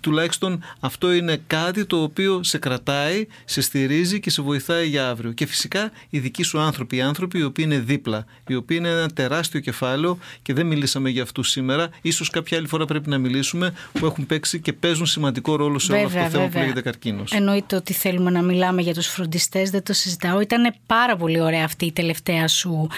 Τουλάχιστον 0.00 0.62
αυτό 0.80 1.12
είναι 1.12 1.40
κάτι 1.46 1.84
το 1.84 2.02
οποίο 2.02 2.42
σε 2.42 2.58
κρατάει, 2.58 3.26
σε 3.44 3.60
στηρίζει 3.60 4.20
και 4.20 4.30
σε 4.30 4.42
βοηθάει 4.42 4.88
για 4.88 5.08
αύριο. 5.08 5.32
Και 5.32 5.46
φυσικά 5.46 5.90
οι 6.10 6.18
δικοί 6.18 6.42
σου 6.42 6.60
άνθρωποι, 6.60 6.96
οι 6.96 7.00
άνθρωποι 7.00 7.38
οι 7.38 7.42
οποίοι 7.42 7.64
είναι 7.68 7.78
δίπλα, 7.78 8.24
οι 8.46 8.54
οποίοι 8.54 8.76
είναι 8.80 8.88
ένα 8.88 9.08
τεράστιο 9.08 9.60
κεφάλαιο 9.60 10.18
και 10.42 10.52
δεν 10.52 10.66
μιλήσαμε 10.66 11.10
για 11.10 11.22
αυτούς 11.22 11.50
σήμερα. 11.50 11.88
Ίσως 12.02 12.30
κάποια 12.30 12.58
άλλη 12.58 12.66
φορά 12.66 12.84
πρέπει 12.84 13.08
να 13.08 13.18
μιλήσουμε, 13.18 13.74
που 13.92 14.06
έχουν 14.06 14.16
έχουν 14.16 14.28
παίξει 14.28 14.60
και 14.60 14.72
παίζουν 14.72 15.06
σημαντικό 15.06 15.56
ρόλο 15.56 15.78
σε 15.78 15.92
όλο 15.92 16.06
αυτό 16.06 16.18
το 16.18 16.28
θέμα 16.28 16.48
που 16.48 16.58
λέγεται 16.58 16.80
καρκίνος. 16.80 17.32
Εννοείται 17.32 17.76
ότι 17.76 17.92
θέλουμε 17.92 18.30
να 18.30 18.42
μιλάμε 18.42 18.82
για 18.82 18.94
τους 18.94 19.06
φροντιστές, 19.06 19.70
δεν 19.70 19.82
το 19.82 19.92
συζητάω. 19.92 20.40
Ήταν 20.40 20.74
πάρα 20.86 21.16
πολύ 21.16 21.40
ωραία 21.40 21.64
αυτή 21.64 21.86
η 21.86 21.92
τελευταία 21.92 22.48
σου 22.48 22.88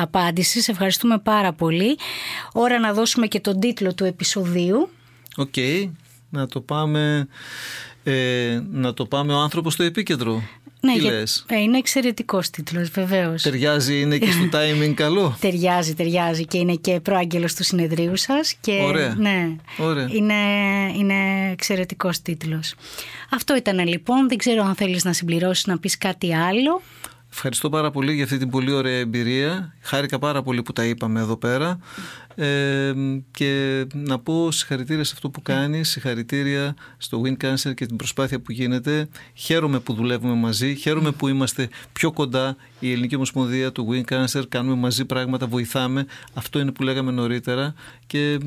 απάντηση. 0.00 0.60
Σε 0.60 0.70
ευχαριστούμε 0.70 1.18
πάρα 1.18 1.52
πολύ. 1.52 1.98
Ώρα 2.52 2.78
να 2.78 2.92
δώσουμε 2.92 3.26
και 3.26 3.40
τον 3.40 3.60
τίτλο 3.60 3.94
του 3.94 4.04
επεισοδίου. 4.04 4.88
OK. 5.36 5.52
Okay. 5.56 5.90
Να 6.30 6.46
το 6.46 6.60
πάμε. 6.60 7.28
Ε, 8.04 8.60
να 8.70 8.94
το 8.94 9.06
πάμε 9.06 9.32
ο 9.32 9.38
άνθρωπος 9.38 9.72
στο 9.72 9.82
επίκεντρο. 9.82 10.42
Ναι, 10.80 10.92
Τι 10.92 11.00
λες; 11.00 11.44
Ε, 11.48 11.60
είναι 11.60 11.78
εξαιρετικός 11.78 12.50
τίτλος, 12.50 12.88
βεβαίως. 12.88 13.42
Ταιριάζει, 13.42 14.00
είναι 14.00 14.18
και 14.18 14.30
στο 14.30 14.48
timing 14.58 14.92
καλό; 14.94 15.36
ταιριάζει, 15.40 15.94
ταιριάζει 15.94 16.46
και 16.46 16.58
είναι 16.58 16.74
και 16.74 17.00
προάγγελος 17.00 17.54
του 17.54 17.64
συνεδρίου 17.64 18.16
σας. 18.16 18.58
Ωραία. 18.82 19.14
Ναι, 19.18 19.56
Ωραία. 19.78 20.08
Είναι, 20.10 20.34
είναι 20.96 21.50
εξαιρετικός 21.52 22.22
τίτλος. 22.22 22.74
Αυτό 23.30 23.56
ήταν 23.56 23.88
λοιπόν. 23.88 24.28
Δεν 24.28 24.38
ξέρω 24.38 24.62
αν 24.62 24.74
θέλεις 24.74 25.04
να 25.04 25.12
συμπληρώσεις 25.12 25.66
να 25.66 25.78
πεις 25.78 25.98
κάτι 25.98 26.34
άλλο. 26.34 26.82
Ευχαριστώ 27.36 27.68
πάρα 27.68 27.90
πολύ 27.90 28.12
για 28.14 28.24
αυτή 28.24 28.38
την 28.38 28.50
πολύ 28.50 28.72
ωραία 28.72 28.98
εμπειρία. 28.98 29.74
Χάρηκα 29.80 30.18
πάρα 30.18 30.42
πολύ 30.42 30.62
που 30.62 30.72
τα 30.72 30.84
είπαμε 30.84 31.20
εδώ 31.20 31.36
πέρα. 31.36 31.78
Ε, 32.38 32.92
και 33.30 33.84
να 33.92 34.18
πω 34.18 34.50
συγχαρητήρια 34.50 35.04
σε 35.04 35.12
αυτό 35.14 35.30
που 35.30 35.42
κάνει, 35.42 35.84
συγχαρητήρια 35.84 36.74
στο 36.98 37.22
Win 37.24 37.44
Cancer 37.44 37.74
και 37.74 37.86
την 37.86 37.96
προσπάθεια 37.96 38.40
που 38.40 38.52
γίνεται. 38.52 39.08
Χαίρομαι 39.34 39.78
που 39.78 39.92
δουλεύουμε 39.92 40.34
μαζί, 40.34 40.74
χαίρομαι 40.74 41.10
που 41.10 41.28
είμαστε 41.28 41.68
πιο 41.92 42.12
κοντά 42.12 42.56
η 42.78 42.92
Ελληνική 42.92 43.14
Ομοσπονδία 43.14 43.72
του 43.72 43.88
Win 43.90 44.12
Cancer, 44.12 44.42
κάνουμε 44.48 44.76
μαζί 44.76 45.04
πράγματα, 45.04 45.46
βοηθάμε. 45.46 46.06
Αυτό 46.34 46.58
είναι 46.58 46.72
που 46.72 46.82
λέγαμε 46.82 47.10
νωρίτερα 47.10 47.74
και 48.06 48.38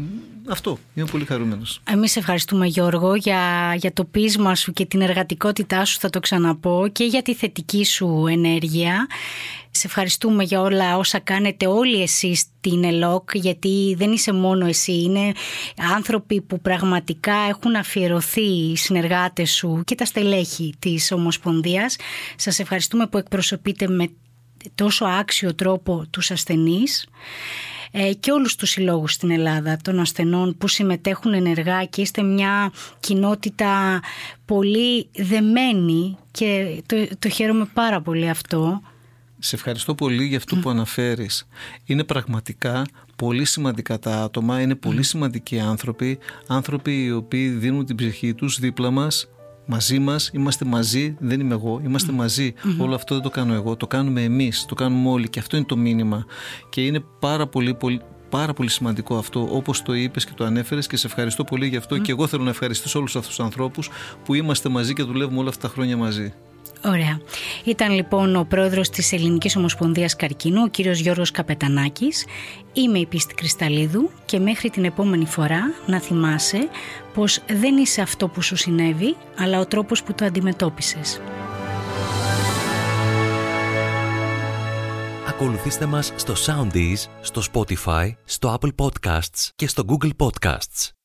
αυτό, 0.49 0.79
είμαι 0.93 1.07
πολύ 1.11 1.25
χαρούμενος. 1.25 1.81
Εμείς 1.83 2.15
ευχαριστούμε 2.15 2.65
Γιώργο 2.65 3.15
για, 3.15 3.73
για 3.77 3.93
το 3.93 4.03
πείσμα 4.05 4.55
σου 4.55 4.71
και 4.71 4.85
την 4.85 5.01
εργατικότητά 5.01 5.85
σου 5.85 5.99
θα 5.99 6.09
το 6.09 6.19
ξαναπώ 6.19 6.87
και 6.91 7.03
για 7.03 7.21
τη 7.21 7.35
θετική 7.35 7.85
σου 7.85 8.25
ενέργεια. 8.29 9.07
Σε 9.71 9.87
ευχαριστούμε 9.87 10.43
για 10.43 10.61
όλα 10.61 10.97
όσα 10.97 11.19
κάνετε 11.19 11.67
όλοι 11.67 12.01
εσείς 12.01 12.39
στην 12.39 12.83
ΕΛΟΚ 12.83 13.29
γιατί 13.33 13.95
δεν 13.97 14.11
είσαι 14.11 14.31
μόνο 14.31 14.65
εσύ, 14.65 15.01
είναι 15.01 15.31
άνθρωποι 15.93 16.41
που 16.41 16.61
πραγματικά 16.61 17.33
έχουν 17.49 17.75
αφιερωθεί 17.75 18.41
οι 18.41 18.75
συνεργάτες 18.75 19.51
σου 19.51 19.81
και 19.85 19.95
τα 19.95 20.05
στελέχη 20.05 20.73
της 20.79 21.11
Ομοσπονδίας. 21.11 21.95
Σας 22.35 22.59
ευχαριστούμε 22.59 23.07
που 23.07 23.17
εκπροσωπείτε 23.17 23.87
με 23.87 24.09
τόσο 24.75 25.05
άξιο 25.05 25.55
τρόπο 25.55 26.05
τους 26.09 26.31
ασθενείς 26.31 27.07
ε, 27.91 28.13
και 28.13 28.31
όλους 28.31 28.55
τους 28.55 28.69
συλλόγους 28.69 29.13
στην 29.13 29.31
Ελλάδα 29.31 29.77
των 29.83 29.99
ασθενών 29.99 30.57
που 30.57 30.67
συμμετέχουν 30.67 31.33
ενεργά 31.33 31.85
και 31.85 32.01
είστε 32.01 32.21
μια 32.23 32.71
κοινότητα 32.99 34.01
πολύ 34.45 35.09
δεμένη 35.15 36.17
και 36.31 36.81
το, 36.85 37.07
το 37.19 37.29
χαίρομαι 37.29 37.65
πάρα 37.73 38.01
πολύ 38.01 38.29
αυτό. 38.29 38.81
Σε 39.39 39.55
ευχαριστώ 39.55 39.95
πολύ 39.95 40.25
για 40.25 40.37
αυτό 40.37 40.55
που 40.55 40.69
αναφέρεις. 40.69 41.47
Είναι 41.85 42.03
πραγματικά 42.03 42.85
πολύ 43.15 43.45
σημαντικά 43.45 43.99
τα 43.99 44.23
άτομα, 44.23 44.61
είναι 44.61 44.75
πολύ 44.75 45.03
σημαντικοί 45.03 45.59
άνθρωποι, 45.59 46.19
άνθρωποι 46.47 47.03
οι 47.03 47.11
οποίοι 47.11 47.49
δίνουν 47.49 47.85
την 47.85 47.95
ψυχή 47.95 48.33
τους 48.33 48.59
δίπλα 48.59 48.91
μας, 48.91 49.29
μαζί 49.65 49.99
μας, 49.99 50.29
είμαστε 50.33 50.65
μαζί, 50.65 51.15
δεν 51.19 51.39
είμαι 51.39 51.53
εγώ, 51.53 51.81
είμαστε 51.83 52.11
μαζί. 52.11 52.53
Όλο 52.77 52.95
αυτό 52.95 53.13
δεν 53.13 53.23
το 53.23 53.29
κάνω 53.29 53.53
εγώ, 53.53 53.75
το 53.75 53.87
κάνουμε 53.87 54.23
εμείς, 54.23 54.65
το 54.65 54.75
κάνουμε 54.75 55.09
όλοι 55.09 55.29
και 55.29 55.39
αυτό 55.39 55.57
είναι 55.57 55.65
το 55.65 55.77
μήνυμα. 55.77 56.25
Και 56.69 56.85
είναι 56.85 57.03
πάρα 57.19 57.47
πολύ, 57.47 57.73
πολύ 57.73 58.01
πάρα 58.29 58.53
πολύ 58.53 58.69
σημαντικό 58.69 59.17
αυτό, 59.17 59.47
όπως 59.51 59.81
το 59.81 59.93
είπες 59.93 60.25
και 60.25 60.31
το 60.35 60.43
ανέφερες 60.43 60.87
και 60.87 60.97
σε 60.97 61.07
ευχαριστώ 61.07 61.43
πολύ 61.43 61.67
γι' 61.67 61.75
αυτό 61.75 61.97
και 61.97 62.11
εγώ 62.11 62.27
θέλω 62.27 62.43
να 62.43 62.49
ευχαριστήσω 62.49 62.99
όλους 62.99 63.15
αυτούς 63.15 63.35
τους 63.35 63.45
ανθρώπους 63.45 63.89
που 64.23 64.33
είμαστε 64.33 64.69
μαζί 64.69 64.93
και 64.93 65.03
δουλεύουμε 65.03 65.39
όλα 65.39 65.49
αυτά 65.49 65.67
τα 65.67 65.73
χρόνια 65.73 65.97
μαζί. 65.97 66.33
Ωραία. 66.85 67.19
Ήταν 67.63 67.91
λοιπόν 67.91 68.35
ο 68.35 68.45
πρόεδρος 68.49 68.89
της 68.89 69.11
Ελληνικής 69.13 69.55
Ομοσπονδίας 69.55 70.15
Καρκίνου, 70.15 70.61
ο 70.61 70.67
κύριος 70.67 70.99
Γιώργος 70.99 71.31
Καπετανάκης. 71.31 72.25
Είμαι 72.73 72.99
η 72.99 73.05
Πίστη 73.05 73.33
Κρυσταλίδου 73.33 74.09
και 74.25 74.39
μέχρι 74.39 74.69
την 74.69 74.85
επόμενη 74.85 75.25
φορά 75.25 75.61
να 75.85 75.99
θυμάσαι 75.99 76.69
πως 77.13 77.39
δεν 77.47 77.77
είσαι 77.77 78.01
αυτό 78.01 78.27
που 78.27 78.41
σου 78.41 78.55
συνέβη, 78.55 79.15
αλλά 79.37 79.59
ο 79.59 79.65
τρόπος 79.65 80.03
που 80.03 80.13
το 80.13 80.25
αντιμετώπισες. 80.25 81.21
Ακολουθήστε 85.27 85.85
μας 85.85 86.13
στο 86.15 86.33
Soundees, 86.45 87.07
στο 87.21 87.41
Spotify, 87.53 88.11
στο 88.25 88.57
Apple 88.59 88.71
Podcasts 88.75 89.49
και 89.55 89.67
στο 89.67 89.83
Google 89.87 90.11
Podcasts. 90.17 90.98